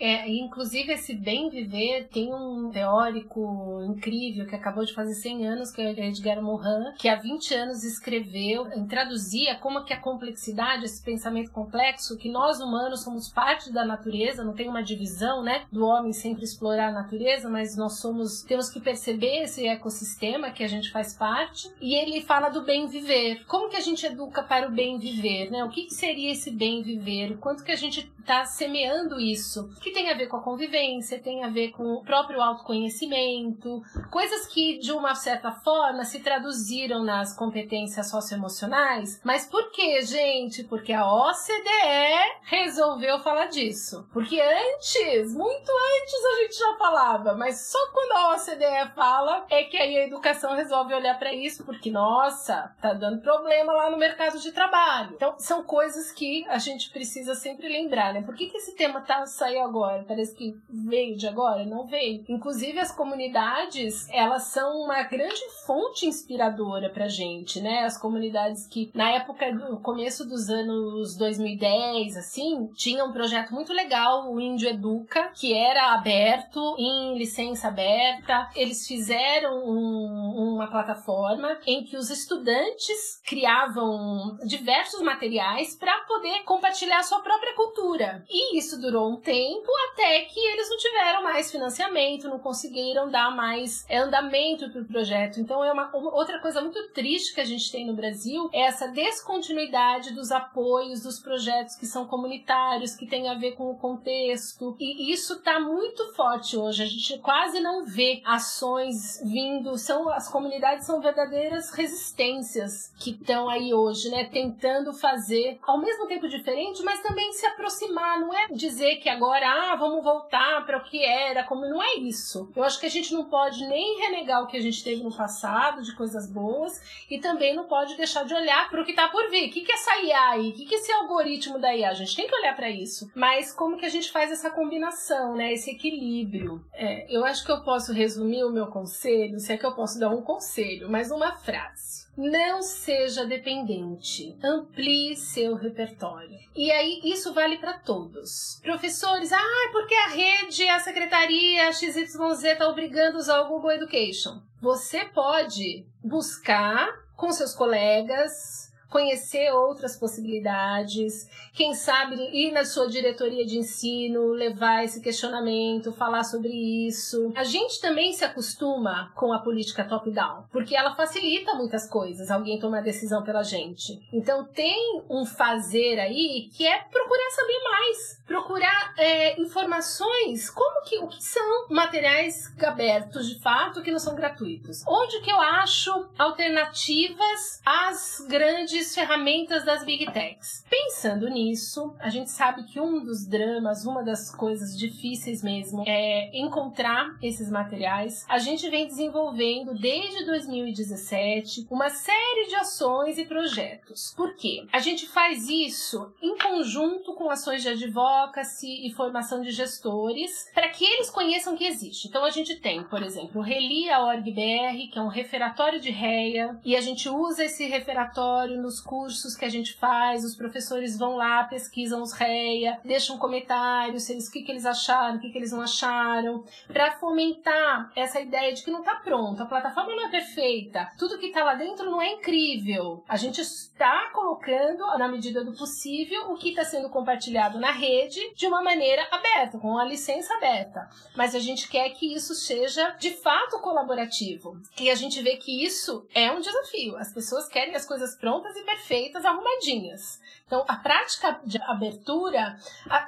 É, 0.00 0.26
inclusive, 0.26 0.79
esse 0.88 1.14
bem 1.14 1.48
viver 1.48 2.08
tem 2.12 2.32
um 2.32 2.70
teórico 2.70 3.82
incrível 3.88 4.46
que 4.46 4.54
acabou 4.54 4.84
de 4.84 4.94
fazer 4.94 5.14
100 5.14 5.46
anos, 5.46 5.70
que 5.70 5.80
é 5.80 6.08
Edgar 6.08 6.42
Morin, 6.42 6.92
que 6.98 7.08
há 7.08 7.16
20 7.16 7.54
anos 7.54 7.84
escreveu, 7.84 8.66
traduzia 8.88 9.56
como 9.56 9.84
que 9.84 9.92
a 9.92 10.00
complexidade, 10.00 10.84
esse 10.84 11.02
pensamento 11.02 11.50
complexo, 11.50 12.16
que 12.16 12.30
nós 12.30 12.60
humanos 12.60 13.02
somos 13.02 13.28
parte 13.28 13.72
da 13.72 13.84
natureza, 13.84 14.44
não 14.44 14.54
tem 14.54 14.68
uma 14.68 14.82
divisão, 14.82 15.42
né, 15.42 15.64
do 15.70 15.84
homem 15.84 16.12
sempre 16.12 16.44
explorar 16.44 16.88
a 16.88 16.92
natureza, 16.92 17.48
mas 17.48 17.76
nós 17.76 18.00
somos, 18.00 18.42
temos 18.42 18.70
que 18.70 18.80
perceber 18.80 19.42
esse 19.42 19.66
ecossistema 19.66 20.50
que 20.50 20.62
a 20.62 20.68
gente 20.68 20.90
faz 20.90 21.14
parte, 21.16 21.70
e 21.80 21.94
ele 21.94 22.20
fala 22.20 22.48
do 22.48 22.62
bem 22.62 22.86
viver. 22.86 23.44
Como 23.46 23.68
que 23.68 23.76
a 23.76 23.80
gente 23.80 24.04
educa 24.06 24.42
para 24.42 24.68
o 24.68 24.72
bem 24.72 24.98
viver, 24.98 25.50
né? 25.50 25.64
O 25.64 25.68
que, 25.68 25.84
que 25.84 25.94
seria 25.94 26.32
esse 26.32 26.50
bem 26.50 26.82
viver? 26.82 27.32
O 27.32 27.38
quanto 27.38 27.64
que 27.64 27.72
a 27.72 27.76
gente 27.76 28.10
está 28.18 28.44
semeando 28.44 29.18
isso? 29.18 29.70
Que 29.80 29.90
tem 29.90 30.10
a 30.10 30.14
ver 30.14 30.28
com 30.28 30.36
a 30.36 30.42
convivência, 30.42 30.69
tem 31.18 31.44
a 31.44 31.48
ver 31.48 31.70
com 31.72 31.84
o 31.94 32.02
próprio 32.02 32.40
autoconhecimento, 32.40 33.82
coisas 34.10 34.46
que 34.46 34.78
de 34.78 34.92
uma 34.92 35.14
certa 35.14 35.50
forma 35.50 36.04
se 36.04 36.20
traduziram 36.20 37.04
nas 37.04 37.36
competências 37.36 38.08
socioemocionais. 38.08 39.20
Mas 39.24 39.46
por 39.46 39.70
que, 39.70 40.02
gente? 40.02 40.64
Porque 40.64 40.92
a 40.92 41.04
OCDE 41.06 42.40
resolveu 42.44 43.18
falar 43.20 43.46
disso. 43.46 44.08
Porque 44.12 44.40
antes, 44.40 45.34
muito 45.34 45.70
antes 45.70 46.24
a 46.24 46.42
gente 46.42 46.58
já 46.58 46.76
falava, 46.78 47.34
mas 47.34 47.70
só 47.70 47.78
quando 47.92 48.12
a 48.12 48.34
OCDE 48.34 48.94
fala 48.94 49.46
é 49.50 49.64
que 49.64 49.76
aí 49.76 49.96
a 49.98 50.06
educação 50.06 50.54
resolve 50.54 50.94
olhar 50.94 51.18
para 51.18 51.32
isso, 51.32 51.64
porque 51.64 51.90
nossa, 51.90 52.74
tá 52.80 52.92
dando 52.92 53.20
problema 53.20 53.72
lá 53.72 53.90
no 53.90 53.98
mercado 53.98 54.38
de 54.38 54.52
trabalho. 54.52 55.14
Então, 55.14 55.34
são 55.38 55.62
coisas 55.62 56.12
que 56.12 56.46
a 56.48 56.58
gente 56.58 56.90
precisa 56.90 57.34
sempre 57.34 57.68
lembrar, 57.68 58.14
né? 58.14 58.22
Por 58.22 58.34
que, 58.34 58.46
que 58.46 58.56
esse 58.56 58.74
tema 58.76 59.00
tá 59.00 59.24
agora? 59.64 59.80
agora, 59.80 60.04
parece 60.06 60.34
que 60.34 60.59
veio 60.68 61.16
de 61.16 61.26
agora, 61.26 61.64
não 61.64 61.86
veio. 61.86 62.24
Inclusive 62.28 62.78
as 62.78 62.92
comunidades, 62.94 64.08
elas 64.10 64.44
são 64.44 64.84
uma 64.84 65.02
grande 65.02 65.40
fonte 65.66 66.06
inspiradora 66.06 66.90
pra 66.90 67.08
gente, 67.08 67.60
né? 67.60 67.84
As 67.84 67.98
comunidades 67.98 68.66
que 68.66 68.90
na 68.94 69.10
época 69.10 69.52
do 69.52 69.78
começo 69.78 70.26
dos 70.26 70.48
anos 70.48 71.16
2010, 71.16 72.16
assim, 72.16 72.70
tinha 72.74 73.04
um 73.04 73.12
projeto 73.12 73.52
muito 73.52 73.72
legal, 73.72 74.32
o 74.32 74.40
Índio 74.40 74.68
Educa, 74.68 75.30
que 75.34 75.54
era 75.54 75.94
aberto 75.94 76.76
em 76.78 77.16
licença 77.16 77.68
aberta. 77.68 78.48
Eles 78.54 78.86
fizeram 78.86 79.64
um, 79.66 80.54
uma 80.54 80.70
plataforma 80.70 81.58
em 81.66 81.84
que 81.84 81.96
os 81.96 82.10
estudantes 82.10 83.20
criavam 83.26 84.36
diversos 84.44 85.00
materiais 85.00 85.76
para 85.76 85.96
poder 86.06 86.42
compartilhar 86.44 86.98
a 86.98 87.02
sua 87.02 87.20
própria 87.20 87.54
cultura. 87.54 88.24
E 88.28 88.58
isso 88.58 88.80
durou 88.80 89.12
um 89.12 89.20
tempo 89.20 89.70
até 89.92 90.20
que 90.22 90.40
eles 90.50 90.68
não 90.68 90.76
tiveram 90.76 91.22
mais 91.22 91.50
financiamento, 91.50 92.28
não 92.28 92.38
conseguiram 92.38 93.10
dar 93.10 93.34
mais 93.34 93.84
é, 93.88 93.98
andamento 93.98 94.70
para 94.70 94.82
o 94.82 94.84
projeto. 94.84 95.40
Então 95.40 95.64
é 95.64 95.72
uma, 95.72 95.88
uma, 95.94 96.14
outra 96.14 96.40
coisa 96.40 96.60
muito 96.60 96.88
triste 96.92 97.34
que 97.34 97.40
a 97.40 97.44
gente 97.44 97.70
tem 97.70 97.86
no 97.86 97.94
Brasil 97.94 98.48
é 98.52 98.62
essa 98.62 98.88
descontinuidade 98.88 100.12
dos 100.14 100.30
apoios 100.30 101.02
dos 101.02 101.18
projetos 101.18 101.76
que 101.76 101.86
são 101.86 102.06
comunitários, 102.06 102.94
que 102.94 103.06
tem 103.06 103.28
a 103.28 103.34
ver 103.34 103.52
com 103.52 103.70
o 103.70 103.78
contexto. 103.78 104.76
E 104.78 105.12
isso 105.12 105.34
está 105.34 105.60
muito 105.60 106.12
forte 106.14 106.56
hoje. 106.56 106.82
A 106.82 106.86
gente 106.86 107.18
quase 107.18 107.60
não 107.60 107.84
vê 107.84 108.22
ações 108.24 109.20
vindo. 109.24 109.76
São 109.78 110.08
as 110.10 110.28
comunidades 110.28 110.86
são 110.86 111.00
verdadeiras 111.00 111.70
resistências 111.70 112.92
que 112.98 113.10
estão 113.10 113.48
aí 113.48 113.72
hoje, 113.72 114.10
né, 114.10 114.24
tentando 114.24 114.92
fazer 114.92 115.58
ao 115.62 115.78
mesmo 115.78 116.06
tempo 116.06 116.28
diferente, 116.28 116.82
mas 116.82 117.00
também 117.00 117.32
se 117.32 117.46
aproximar. 117.46 118.20
Não 118.20 118.34
é 118.34 118.48
dizer 118.48 118.96
que 118.96 119.08
agora 119.08 119.46
ah, 119.46 119.76
vamos 119.76 120.02
voltar 120.02 120.39
para 120.64 120.78
o 120.78 120.82
que 120.82 121.04
era, 121.04 121.44
como 121.44 121.66
não 121.66 121.82
é 121.82 121.96
isso. 121.96 122.50
Eu 122.56 122.64
acho 122.64 122.80
que 122.80 122.86
a 122.86 122.90
gente 122.90 123.12
não 123.12 123.24
pode 123.24 123.66
nem 123.66 123.98
renegar 124.00 124.42
o 124.42 124.46
que 124.46 124.56
a 124.56 124.60
gente 124.60 124.82
teve 124.82 125.02
no 125.02 125.14
passado, 125.14 125.82
de 125.82 125.94
coisas 125.94 126.30
boas, 126.30 126.80
e 127.10 127.18
também 127.18 127.54
não 127.54 127.64
pode 127.64 127.96
deixar 127.96 128.24
de 128.24 128.34
olhar 128.34 128.70
para 128.70 128.80
o 128.80 128.84
que 128.84 128.92
está 128.92 129.08
por 129.08 129.28
vir. 129.30 129.48
O 129.48 129.52
que, 129.52 129.60
que 129.60 129.72
é 129.72 129.74
essa 129.74 130.00
IA 130.00 130.30
aí? 130.30 130.50
O 130.50 130.52
que, 130.52 130.64
que 130.64 130.74
é 130.74 130.78
esse 130.78 130.92
algoritmo 130.92 131.58
da 131.58 131.74
IA? 131.74 131.90
A 131.90 131.94
gente 131.94 132.16
tem 132.16 132.26
que 132.26 132.34
olhar 132.34 132.56
para 132.56 132.70
isso. 132.70 133.10
Mas 133.14 133.52
como 133.52 133.76
que 133.76 133.86
a 133.86 133.90
gente 133.90 134.10
faz 134.10 134.30
essa 134.30 134.50
combinação, 134.50 135.34
né? 135.34 135.52
Esse 135.52 135.70
equilíbrio. 135.70 136.64
É, 136.72 137.06
eu 137.14 137.24
acho 137.24 137.44
que 137.44 137.52
eu 137.52 137.62
posso 137.62 137.92
resumir 137.92 138.44
o 138.44 138.52
meu 138.52 138.66
conselho, 138.68 139.38
se 139.38 139.52
é 139.52 139.58
que 139.58 139.66
eu 139.66 139.74
posso 139.74 139.98
dar 139.98 140.10
um 140.10 140.22
conselho, 140.22 140.90
mas 140.90 141.10
uma 141.10 141.32
frase. 141.32 142.09
Não 142.16 142.60
seja 142.62 143.24
dependente. 143.24 144.36
Amplie 144.42 145.16
seu 145.16 145.54
repertório. 145.54 146.38
E 146.54 146.70
aí, 146.70 147.00
isso 147.04 147.32
vale 147.32 147.58
para 147.58 147.78
todos. 147.78 148.60
Professores, 148.62 149.32
ah, 149.32 149.68
porque 149.72 149.94
a 149.94 150.08
rede, 150.08 150.68
a 150.68 150.80
secretaria, 150.80 151.68
a 151.68 151.72
XYZ 151.72 152.44
está 152.44 152.68
obrigando 152.68 153.16
a 153.16 153.20
usar 153.20 153.40
o 153.40 153.48
Google 153.48 153.72
Education. 153.72 154.40
Você 154.60 155.04
pode 155.06 155.86
buscar 156.04 156.88
com 157.16 157.32
seus 157.32 157.54
colegas, 157.54 158.69
conhecer 158.90 159.52
outras 159.52 159.96
possibilidades, 159.96 161.28
quem 161.54 161.72
sabe 161.74 162.16
ir 162.32 162.50
na 162.50 162.64
sua 162.64 162.88
diretoria 162.88 163.46
de 163.46 163.56
ensino, 163.56 164.32
levar 164.32 164.84
esse 164.84 165.00
questionamento, 165.00 165.92
falar 165.92 166.24
sobre 166.24 166.50
isso. 166.50 167.32
A 167.36 167.44
gente 167.44 167.80
também 167.80 168.12
se 168.12 168.24
acostuma 168.24 169.12
com 169.14 169.32
a 169.32 169.38
política 169.38 169.84
top-down, 169.84 170.44
porque 170.50 170.76
ela 170.76 170.94
facilita 170.94 171.54
muitas 171.54 171.88
coisas, 171.88 172.30
alguém 172.30 172.58
tomar 172.58 172.82
decisão 172.82 173.22
pela 173.22 173.42
gente. 173.42 174.00
Então 174.12 174.44
tem 174.44 175.02
um 175.08 175.24
fazer 175.24 176.00
aí 176.00 176.50
que 176.52 176.66
é 176.66 176.78
procurar 176.90 177.30
saber 177.30 177.60
mais, 177.62 178.22
procurar 178.26 178.94
é, 178.98 179.40
informações, 179.40 180.50
como 180.50 180.82
que 180.82 180.98
o 180.98 181.06
que 181.06 181.22
são 181.22 181.68
materiais 181.68 182.52
abertos 182.60 183.28
de 183.28 183.40
fato 183.40 183.82
que 183.82 183.90
não 183.90 183.98
são 183.98 184.14
gratuitos. 184.14 184.82
Onde 184.86 185.20
que 185.20 185.30
eu 185.30 185.40
acho 185.40 186.08
alternativas 186.18 187.60
às 187.64 188.24
grandes 188.28 188.79
grandes 188.80 188.94
ferramentas 188.94 189.64
das 189.64 189.84
big 189.84 190.10
techs. 190.10 190.64
Pensando 190.68 191.28
nisso, 191.28 191.94
a 191.98 192.08
gente 192.08 192.30
sabe 192.30 192.64
que 192.64 192.80
um 192.80 193.04
dos 193.04 193.26
dramas, 193.26 193.84
uma 193.84 194.02
das 194.02 194.34
coisas 194.34 194.76
difíceis 194.76 195.42
mesmo, 195.42 195.84
é 195.86 196.30
encontrar 196.36 197.16
esses 197.22 197.50
materiais. 197.50 198.24
A 198.28 198.38
gente 198.38 198.68
vem 198.70 198.86
desenvolvendo 198.86 199.74
desde 199.74 200.24
2017 200.24 201.66
uma 201.70 201.90
série 201.90 202.48
de 202.48 202.56
ações 202.56 203.18
e 203.18 203.24
projetos. 203.24 204.14
Por 204.16 204.34
quê? 204.34 204.66
A 204.72 204.78
gente 204.78 205.06
faz 205.06 205.48
isso 205.48 206.12
em 206.22 206.38
conjunto 206.38 207.14
com 207.14 207.30
ações 207.30 207.62
de 207.62 207.68
advocacy 207.68 208.86
e 208.86 208.92
formação 208.94 209.42
de 209.42 209.50
gestores 209.50 210.50
para 210.54 210.68
que 210.68 210.84
eles 210.84 211.10
conheçam 211.10 211.56
que 211.56 211.66
existe. 211.66 212.08
Então 212.08 212.24
a 212.24 212.30
gente 212.30 212.56
tem, 212.56 212.82
por 212.84 213.02
exemplo, 213.02 213.40
o 213.40 213.44
Relia.org.br, 213.44 214.90
que 214.90 214.98
é 214.98 215.02
um 215.02 215.08
referatório 215.08 215.80
de 215.80 215.90
REA, 215.90 216.58
e 216.64 216.74
a 216.74 216.80
gente 216.80 217.08
usa 217.08 217.44
esse 217.44 217.66
referatório 217.66 218.60
no 218.60 218.69
nos 218.70 218.78
cursos 218.78 219.34
que 219.34 219.44
a 219.44 219.48
gente 219.48 219.74
faz, 219.74 220.24
os 220.24 220.36
professores 220.36 220.96
vão 220.96 221.16
lá, 221.16 221.42
pesquisam 221.42 222.00
os 222.02 222.12
REA, 222.12 222.78
deixam 222.84 223.18
comentários, 223.18 224.08
eles, 224.08 224.28
o 224.28 224.30
que, 224.30 224.42
que 224.42 224.52
eles 224.52 224.64
acharam, 224.64 225.16
o 225.16 225.20
que, 225.20 225.28
que 225.28 225.36
eles 225.36 225.50
não 225.50 225.60
acharam, 225.60 226.44
para 226.68 226.92
fomentar 226.92 227.90
essa 227.96 228.20
ideia 228.20 228.52
de 228.52 228.62
que 228.62 228.70
não 228.70 228.78
está 228.78 228.94
pronto, 228.94 229.42
a 229.42 229.46
plataforma 229.46 229.90
não 229.96 230.06
é 230.06 230.08
perfeita, 230.10 230.88
tudo 230.96 231.18
que 231.18 231.26
está 231.26 231.42
lá 231.42 231.54
dentro 231.54 231.90
não 231.90 232.00
é 232.00 232.12
incrível. 232.12 233.02
A 233.08 233.16
gente 233.16 233.40
está 233.40 234.08
colocando, 234.12 234.86
na 234.96 235.08
medida 235.08 235.44
do 235.44 235.52
possível, 235.52 236.30
o 236.30 236.36
que 236.36 236.50
está 236.50 236.64
sendo 236.64 236.88
compartilhado 236.90 237.58
na 237.58 237.72
rede 237.72 238.20
de 238.36 238.46
uma 238.46 238.62
maneira 238.62 239.04
aberta, 239.10 239.58
com 239.58 239.78
a 239.78 239.84
licença 239.84 240.32
aberta. 240.34 240.88
Mas 241.16 241.34
a 241.34 241.40
gente 241.40 241.68
quer 241.68 241.90
que 241.90 242.14
isso 242.14 242.36
seja 242.36 242.90
de 243.00 243.10
fato 243.10 243.58
colaborativo. 243.58 244.56
E 244.78 244.88
a 244.90 244.94
gente 244.94 245.20
vê 245.22 245.36
que 245.38 245.64
isso 245.64 246.06
é 246.14 246.30
um 246.30 246.40
desafio. 246.40 246.96
As 246.96 247.12
pessoas 247.12 247.48
querem 247.48 247.74
as 247.74 247.84
coisas 247.84 248.14
prontas 248.14 248.59
e 248.60 248.64
perfeitas, 248.64 249.24
arrumadinhas. 249.24 250.20
Então, 250.46 250.64
a 250.66 250.76
prática 250.76 251.40
de 251.44 251.62
abertura, 251.62 252.56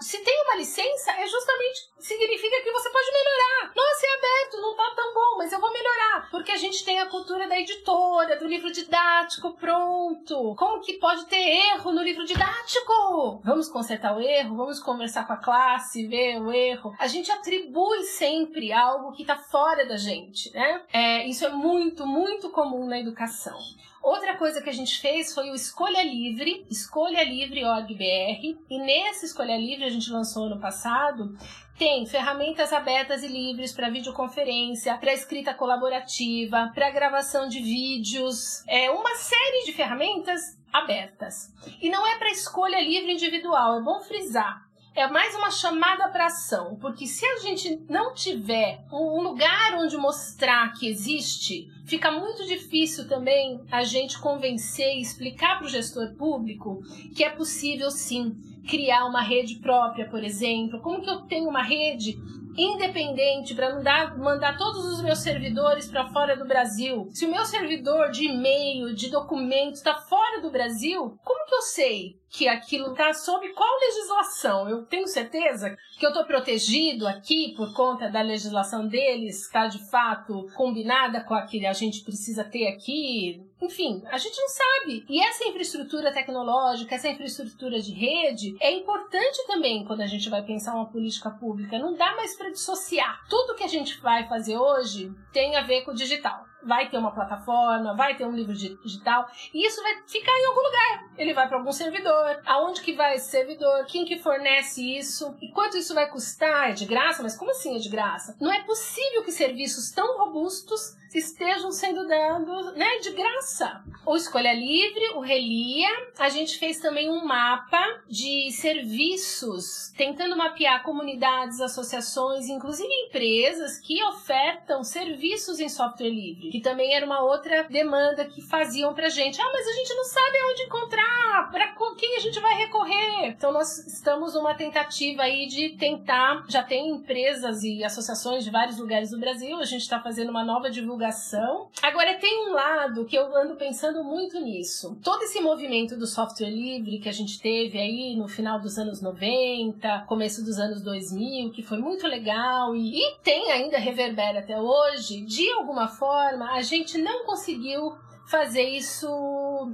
se 0.01 0.19
tem 0.19 0.45
uma 0.45 0.55
licença, 0.55 1.11
é 1.13 1.27
justamente 1.27 1.91
significa 1.99 2.63
que 2.63 2.71
você 2.71 2.89
pode 2.91 3.13
melhorar. 3.13 3.73
Nossa, 3.75 4.07
é 4.07 4.15
aberto, 4.15 4.61
não 4.61 4.77
tá 4.77 4.93
tão 4.95 5.15
bom, 5.15 5.39
mas 5.39 5.53
eu 5.53 5.61
vou 5.61 5.73
melhorar. 5.73 6.29
Porque 6.31 6.53
a 6.53 6.57
gente 6.57 6.85
tem 6.85 7.01
a 7.01 7.07
cultura 7.07 7.49
da 7.49 7.59
editora, 7.59 8.39
do 8.39 8.47
livro 8.47 8.71
didático 8.71 9.55
pronto. 9.55 10.55
Como 10.57 10.81
que 10.81 10.95
pode 10.95 11.27
ter 11.27 11.37
erro 11.37 11.93
no 11.93 12.03
livro 12.03 12.25
didático? 12.25 13.41
Vamos 13.45 13.69
consertar 13.69 14.17
o 14.17 14.21
erro, 14.21 14.57
vamos 14.57 14.79
conversar 14.79 15.27
com 15.27 15.33
a 15.33 15.37
classe, 15.37 16.07
ver 16.07 16.41
o 16.41 16.53
erro. 16.53 16.95
A 16.99 17.09
gente 17.09 17.31
atribui 17.31 18.05
sempre 18.05 18.73
algo 18.73 19.13
que 19.13 19.25
tá 19.25 19.37
fora 19.37 19.85
da 19.85 19.97
gente, 19.97 20.53
né? 20.53 20.83
É, 20.93 21.27
isso 21.27 21.45
é 21.45 21.49
muito, 21.49 22.07
muito 22.07 22.51
comum 22.51 22.87
na 22.87 23.01
educação. 23.01 23.59
Outra 24.03 24.37
coisa 24.37 24.61
que 24.61 24.69
a 24.69 24.73
gente 24.73 25.01
fez 25.01 25.33
foi 25.33 25.51
o 25.51 25.55
Escolha 25.55 26.03
Livre, 26.03 26.67
Escolha 26.69 27.23
Livre 27.23 27.65
.org.br, 27.65 28.59
e 28.69 28.79
nesse 28.79 29.27
Escolha 29.27 29.57
Livre 29.57 29.85
a 29.85 29.91
gente 29.91 30.11
lançou 30.11 30.47
ano 30.47 30.59
passado, 30.59 31.39
tem 31.79 32.05
ferramentas 32.05 32.73
abertas 32.73 33.23
e 33.23 33.29
livres 33.29 33.73
para 33.73 33.91
videoconferência, 33.91 34.99
para 34.99 35.13
escrita 35.13 35.55
colaborativa, 35.55 36.73
para 36.75 36.91
gravação 36.91 37.49
de 37.49 37.61
vídeos, 37.61 38.65
é 38.67 38.91
uma 38.91 39.15
série 39.15 39.67
de 39.67 39.73
ferramentas 39.73 40.59
abertas. 40.73 41.53
E 41.81 41.89
não 41.89 42.05
é 42.05 42.19
para 42.19 42.33
escolha 42.33 42.81
livre 42.81 43.13
individual, 43.13 43.79
é 43.79 43.83
bom 43.83 44.01
frisar 44.01 44.72
é 44.95 45.07
mais 45.07 45.35
uma 45.35 45.51
chamada 45.51 46.09
para 46.09 46.27
ação, 46.27 46.77
porque 46.77 47.07
se 47.07 47.25
a 47.25 47.39
gente 47.39 47.83
não 47.89 48.13
tiver 48.13 48.85
um 48.93 49.23
lugar 49.23 49.75
onde 49.79 49.97
mostrar 49.97 50.73
que 50.75 50.87
existe, 50.87 51.67
fica 51.87 52.11
muito 52.11 52.47
difícil 52.47 53.09
também 53.09 53.65
a 53.71 53.83
gente 53.85 54.21
convencer 54.21 54.97
e 54.97 55.01
explicar 55.01 55.57
para 55.57 55.67
o 55.67 55.71
gestor 55.71 56.15
público 56.15 56.83
que 57.17 57.25
é 57.25 57.31
possível 57.31 57.91
sim 57.91 58.35
criar 58.69 59.07
uma 59.07 59.23
rede 59.23 59.61
própria, 59.61 60.09
por 60.09 60.23
exemplo. 60.23 60.81
Como 60.83 61.01
que 61.01 61.09
eu 61.09 61.23
tenho 61.23 61.49
uma 61.49 61.63
rede 61.63 62.15
independente 62.55 63.55
para 63.55 63.75
mandar, 63.75 64.19
mandar 64.19 64.59
todos 64.59 64.85
os 64.85 65.03
meus 65.03 65.21
servidores 65.21 65.89
para 65.89 66.13
fora 66.13 66.37
do 66.37 66.47
Brasil? 66.47 67.09
Se 67.13 67.25
o 67.25 67.31
meu 67.31 67.47
servidor 67.47 68.11
de 68.11 68.27
e-mail, 68.27 68.95
de 68.95 69.11
documentos 69.11 69.79
está 69.79 69.95
fora 69.95 70.43
do 70.43 70.51
Brasil, 70.51 71.19
como 71.25 71.47
que 71.47 71.55
eu 71.55 71.63
sei 71.63 72.22
que 72.33 72.49
aquilo 72.49 72.93
está 72.93 73.13
sob 73.13 73.47
qual 73.51 73.79
legislação? 73.79 74.69
Eu 74.69 74.87
tenho 74.87 75.07
certeza 75.07 75.77
que 75.99 76.05
eu 76.05 76.09
estou 76.09 76.25
protegido 76.25 77.07
aqui 77.07 77.55
por 77.55 77.75
conta 77.75 78.09
da 78.09 78.23
legislação 78.23 78.89
deles, 78.89 79.43
está 79.43 79.67
de 79.67 79.79
fato 79.91 80.47
combinada 80.57 81.23
com 81.23 81.35
a 81.35 81.43
que 81.43 81.65
a 81.67 81.75
gente 81.75 82.03
precisa 82.03 82.43
ter 82.43 82.69
aqui? 82.69 83.47
Enfim, 83.61 84.03
a 84.11 84.17
gente 84.17 84.41
não 84.41 84.49
sabe. 84.49 85.05
E 85.09 85.23
essa 85.23 85.45
infraestrutura 85.45 86.13
tecnológica, 86.13 86.95
essa 86.95 87.09
infraestrutura 87.09 87.81
de 87.81 87.93
rede 87.93 88.57
é 88.61 88.73
importante 88.73 89.47
também 89.47 89.85
quando 89.85 90.01
a 90.01 90.07
gente 90.07 90.31
vai 90.31 90.43
pensar 90.43 90.75
uma 90.75 90.91
política 90.91 91.31
pública. 91.31 91.79
Não 91.79 91.95
dá 91.95 92.17
mais 92.17 92.37
para 92.37 92.51
dissociar. 92.51 93.21
Tudo 93.29 93.55
que 93.55 93.65
a 93.65 93.69
gente 93.69 94.01
vai 94.01 94.27
fazer 94.27 94.57
hoje 94.57 95.13
tem 95.33 95.55
a 95.57 95.63
ver 95.63 95.83
com 95.83 95.91
o 95.91 95.95
digital 95.95 96.52
vai 96.65 96.89
ter 96.89 96.99
uma 96.99 97.13
plataforma, 97.13 97.95
vai 97.97 98.17
ter 98.17 98.27
um 98.27 98.33
livro 98.33 98.55
digital, 98.55 99.29
e 99.53 99.67
isso 99.67 99.83
vai 99.83 100.03
ficar 100.07 100.33
em 100.33 100.47
algum 100.47 100.63
lugar. 100.63 101.11
Ele 101.17 101.35
vai 101.35 101.49
para 101.49 101.59
algum 101.59 101.73
servidor. 101.73 102.41
Aonde 102.47 102.81
que 102.81 102.95
vai 102.95 103.15
esse 103.15 103.31
servidor? 103.31 103.85
Quem 103.87 104.05
que 104.05 104.19
fornece 104.19 104.97
isso? 104.97 105.37
E 105.41 105.51
quanto 105.51 105.77
isso 105.77 105.95
vai 105.95 106.09
custar? 106.11 106.71
É 106.71 106.73
de 106.73 106.87
graça? 106.87 107.23
Mas 107.23 107.37
como 107.37 107.51
assim 107.51 107.77
é 107.77 107.79
de 107.79 107.89
graça? 107.89 108.37
Não 108.41 108.53
é 108.53 108.63
possível 108.65 109.23
que 109.23 109.33
serviços 109.33 109.91
tão 109.91 110.19
robustos 110.19 110.97
estejam 111.15 111.71
sendo 111.71 112.07
dados 112.07 112.75
né, 112.75 112.99
de 112.99 113.11
graça. 113.13 113.83
O 114.05 114.17
Escolha 114.17 114.53
Livre, 114.53 115.11
o 115.15 115.21
Relia, 115.21 115.89
a 116.19 116.29
gente 116.29 116.59
fez 116.59 116.81
também 116.81 117.09
um 117.11 117.25
mapa 117.25 118.03
de 118.09 118.51
serviços, 118.51 119.93
tentando 119.97 120.37
mapear 120.37 120.83
comunidades, 120.83 121.61
associações, 121.61 122.49
inclusive 122.49 122.89
empresas 123.07 123.79
que 123.79 124.03
ofertam 124.05 124.83
serviços 124.83 125.61
em 125.61 125.69
software 125.69 126.09
livre, 126.09 126.51
que 126.51 126.61
também 126.61 126.95
era 126.95 127.07
uma 127.07 127.23
outra 127.23 127.65
demanda 127.65 128.25
que 128.25 128.43
faziam 128.43 128.93
pra 128.95 129.09
gente. 129.09 129.41
Ah, 129.41 129.51
mas 129.53 129.69
a 129.69 129.73
gente 129.73 129.95
não 129.95 130.05
sabe 130.05 130.39
onde 130.51 130.63
encontrar, 130.63 131.51
para 131.53 131.73
quem 131.97 132.17
a 132.17 132.21
gente 132.21 132.41
vai 132.41 132.55
recorrer. 132.57 133.29
Então 133.29 133.53
nós 133.53 133.87
estamos 133.87 134.35
numa 134.35 134.55
tentativa 134.55 135.23
aí 135.23 135.47
de 135.47 135.77
tentar, 135.77 136.45
já 136.49 136.63
tem 136.63 136.91
empresas 136.91 137.63
e 137.63 137.85
associações 137.85 138.43
de 138.43 138.51
vários 138.51 138.79
lugares 138.79 139.11
do 139.11 139.19
Brasil, 139.19 139.59
a 139.59 139.65
gente 139.65 139.83
está 139.83 140.01
fazendo 140.01 140.31
uma 140.31 140.45
nova 140.45 140.71
divulgação 140.71 141.02
divulgação. 141.03 141.69
Agora, 141.83 142.15
tem 142.15 142.49
um 142.49 142.53
lado 142.53 143.05
que 143.05 143.17
eu 143.17 143.35
ando 143.37 143.57
pensando 143.57 144.05
muito 144.05 144.39
nisso. 144.41 144.97
Todo 145.03 145.23
esse 145.23 145.41
movimento 145.41 145.97
do 145.97 146.07
software 146.07 146.51
livre 146.51 146.99
que 146.99 147.09
a 147.09 147.13
gente 147.13 147.41
teve 147.41 147.79
aí 147.79 148.15
no 148.17 148.29
final 148.29 148.61
dos 148.61 148.79
anos 148.79 149.03
90, 149.03 150.05
começo 150.07 150.45
dos 150.45 150.59
anos 150.59 150.81
2000, 150.83 151.51
que 151.51 151.63
foi 151.63 151.79
muito 151.79 152.07
legal 152.07 152.77
e, 152.77 152.97
e 152.97 153.17
tem 153.23 153.51
ainda 153.51 153.79
reverbera 153.79 154.41
até 154.41 154.61
hoje, 154.61 155.23
de 155.23 155.51
alguma 155.53 155.89
forma 155.89 156.53
a 156.53 156.63
gente 156.63 156.99
não 156.99 157.25
conseguiu 157.25 157.95
fazer 158.33 158.63
isso 158.63 159.07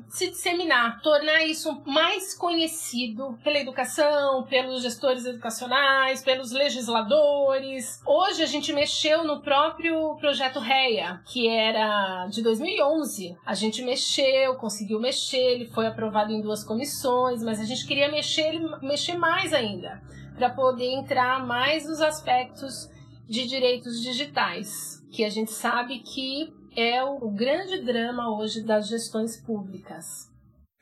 se 0.08 0.30
disseminar, 0.30 1.00
tornar 1.00 1.44
isso 1.44 1.80
mais 1.86 2.34
conhecido 2.34 3.38
pela 3.44 3.56
educação, 3.56 4.42
pelos 4.42 4.82
gestores 4.82 5.24
educacionais, 5.24 6.24
pelos 6.24 6.50
legisladores. 6.50 8.02
Hoje 8.04 8.42
a 8.42 8.46
gente 8.46 8.72
mexeu 8.72 9.22
no 9.22 9.40
próprio 9.40 10.16
projeto 10.16 10.58
REA, 10.58 11.20
que 11.24 11.46
era 11.46 12.26
de 12.26 12.42
2011. 12.42 13.36
A 13.46 13.54
gente 13.54 13.80
mexeu, 13.80 14.56
conseguiu 14.56 14.98
mexer, 14.98 15.52
ele 15.52 15.66
foi 15.66 15.86
aprovado 15.86 16.32
em 16.32 16.40
duas 16.40 16.64
comissões, 16.64 17.44
mas 17.44 17.60
a 17.60 17.64
gente 17.64 17.86
queria 17.86 18.10
mexer, 18.10 18.58
mexer 18.82 19.16
mais 19.16 19.52
ainda, 19.52 20.02
para 20.34 20.50
poder 20.50 20.90
entrar 20.94 21.46
mais 21.46 21.86
nos 21.86 22.00
aspectos 22.00 22.90
de 23.28 23.46
direitos 23.46 24.02
digitais, 24.02 25.00
que 25.12 25.24
a 25.24 25.30
gente 25.30 25.52
sabe 25.52 26.00
que 26.00 26.57
é 26.78 27.02
o 27.02 27.28
grande 27.30 27.82
drama 27.82 28.38
hoje 28.38 28.62
das 28.62 28.88
gestões 28.88 29.36
públicas. 29.36 30.28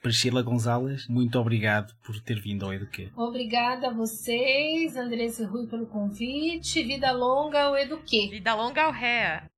Priscila 0.02 0.42
Gonzalez, 0.42 1.08
muito 1.08 1.38
obrigado 1.38 1.94
por 2.04 2.20
ter 2.20 2.38
vindo 2.38 2.66
ao 2.66 2.72
Eduque. 2.72 3.10
Obrigada 3.16 3.88
a 3.88 3.92
vocês, 3.92 4.94
Andressa 4.94 5.42
e 5.42 5.46
Rui, 5.46 5.66
pelo 5.66 5.86
convite. 5.86 6.84
Vida 6.84 7.10
longa 7.12 7.62
ao 7.62 7.76
Eduque. 7.76 8.28
Vida 8.28 8.54
longa 8.54 8.82
ao 8.82 8.92
REA. 8.92 9.50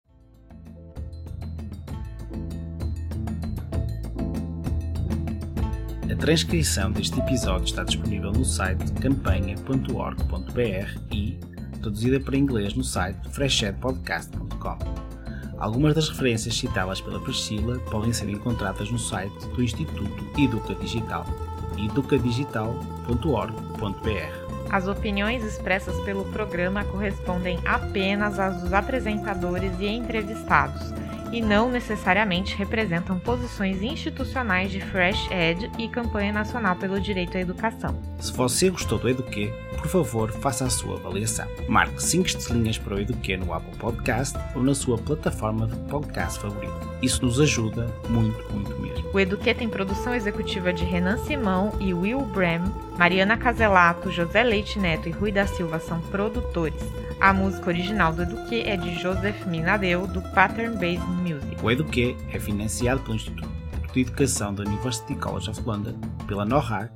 A 6.11 6.16
transcrição 6.16 6.90
deste 6.92 7.18
episódio 7.18 7.66
está 7.66 7.85
disponível 7.85 8.33
no 8.33 8.44
site 8.44 8.92
campanha.org.br 8.94 11.12
e 11.12 11.38
traduzida 11.81 12.20
para 12.20 12.37
inglês 12.37 12.74
no 12.74 12.85
site 12.85 13.29
freshedpodcast.com. 13.29 15.08
Algumas 15.59 15.94
das 15.94 16.09
referências 16.09 16.57
citadas 16.57 17.01
pela 17.01 17.18
Priscila 17.18 17.81
podem 17.90 18.12
ser 18.12 18.29
encontradas 18.29 18.90
no 18.90 18.99
site 18.99 19.35
do 19.49 19.62
Instituto 19.62 20.40
Educa 20.40 20.75
Digital, 20.75 21.27
educadigital.org.br. 21.77 24.49
As 24.71 24.87
opiniões 24.87 25.42
expressas 25.42 25.99
pelo 26.05 26.25
programa 26.27 26.85
correspondem 26.85 27.59
apenas 27.64 28.38
às 28.38 28.62
dos 28.62 28.73
apresentadores 28.73 29.73
e 29.81 29.87
entrevistados 29.87 30.92
e 31.32 31.40
não 31.40 31.70
necessariamente 31.70 32.56
representam 32.56 33.18
posições 33.18 33.82
institucionais 33.82 34.70
de 34.70 34.80
Fresh 34.80 35.30
Ed 35.30 35.70
e 35.78 35.88
Campanha 35.88 36.32
Nacional 36.32 36.76
pelo 36.76 37.00
Direito 37.00 37.36
à 37.36 37.40
Educação. 37.40 37.98
Se 38.18 38.32
você 38.32 38.70
gostou 38.70 38.98
do 38.98 39.08
Eduque, 39.08 39.52
por 39.76 39.86
favor, 39.86 40.32
faça 40.32 40.64
a 40.64 40.70
sua 40.70 40.96
avaliação. 40.96 41.46
Marque 41.68 42.02
5 42.02 42.26
estrelinhas 42.26 42.78
para 42.78 42.94
o 42.94 43.00
Eduque 43.00 43.36
no 43.36 43.52
Apple 43.52 43.76
Podcast 43.78 44.38
ou 44.54 44.62
na 44.62 44.74
sua 44.74 44.98
plataforma 44.98 45.66
de 45.66 45.76
podcast 45.88 46.40
favorita. 46.40 46.88
Isso 47.00 47.24
nos 47.24 47.40
ajuda 47.40 47.86
muito, 48.08 48.52
muito 48.52 48.80
mesmo. 48.80 49.08
O 49.12 49.20
Eduque 49.20 49.54
tem 49.54 49.68
produção 49.68 50.14
executiva 50.14 50.72
de 50.72 50.84
Renan 50.84 51.16
Simão 51.18 51.72
e 51.80 51.94
Will 51.94 52.20
Brem, 52.22 52.60
Mariana 52.98 53.36
Caselato, 53.36 54.10
José 54.10 54.42
Leite 54.42 54.78
Neto 54.78 55.08
e 55.08 55.12
Rui 55.12 55.30
da 55.30 55.46
Silva 55.46 55.78
são 55.78 56.00
produtores. 56.00 56.82
A 57.20 57.33
música 57.33 57.68
original 57.68 58.12
do 58.12 58.22
Eduque 58.22 58.62
é 58.62 58.76
de 58.76 58.94
Joseph 58.94 59.44
Minadeu, 59.46 60.07
do 60.07 60.22
Pattern 60.33 60.76
Based 60.76 61.04
Music. 61.09 61.57
O 61.61 61.68
Eduque 61.70 62.16
é 62.33 62.38
financiado 62.38 63.00
pelo 63.00 63.16
Instituto 63.16 63.48
de 63.92 64.02
Educação 64.02 64.54
da 64.54 64.62
University 64.62 65.16
College 65.16 65.50
of 65.50 65.61
London, 65.62 65.94
pela 66.28 66.44
NORAC, 66.44 66.92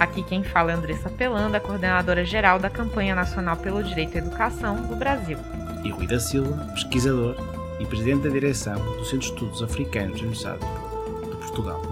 Aqui 0.00 0.22
quem 0.22 0.42
fala 0.42 0.70
é 0.70 0.74
Andressa 0.74 1.10
Pelanda, 1.10 1.60
coordenadora 1.60 2.24
geral 2.24 2.58
da 2.58 2.70
Campanha 2.70 3.14
Nacional 3.14 3.58
pelo 3.58 3.84
Direito 3.84 4.14
à 4.14 4.18
Educação 4.18 4.76
do 4.86 4.96
Brasil. 4.96 5.36
E 5.84 5.90
Rui 5.90 6.06
da 6.06 6.18
Silva, 6.18 6.56
pesquisador 6.72 7.36
e 7.78 7.84
presidente 7.84 8.22
da 8.22 8.30
direção 8.30 8.76
do 8.96 9.04
Centro 9.04 9.18
de 9.18 9.26
Estudos 9.26 9.62
Africanos 9.62 10.14
da 10.14 10.20
Universidade 10.20 10.60
de 10.60 11.36
Portugal. 11.36 11.82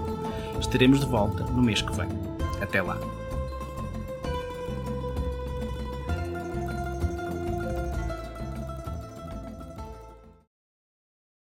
Estaremos 0.59 1.01
de 1.01 1.05
volta 1.05 1.43
no 1.43 1.61
mês 1.61 1.83
que 1.83 1.95
vem. 1.95 2.09
Até 2.59 2.81
lá. 2.81 2.97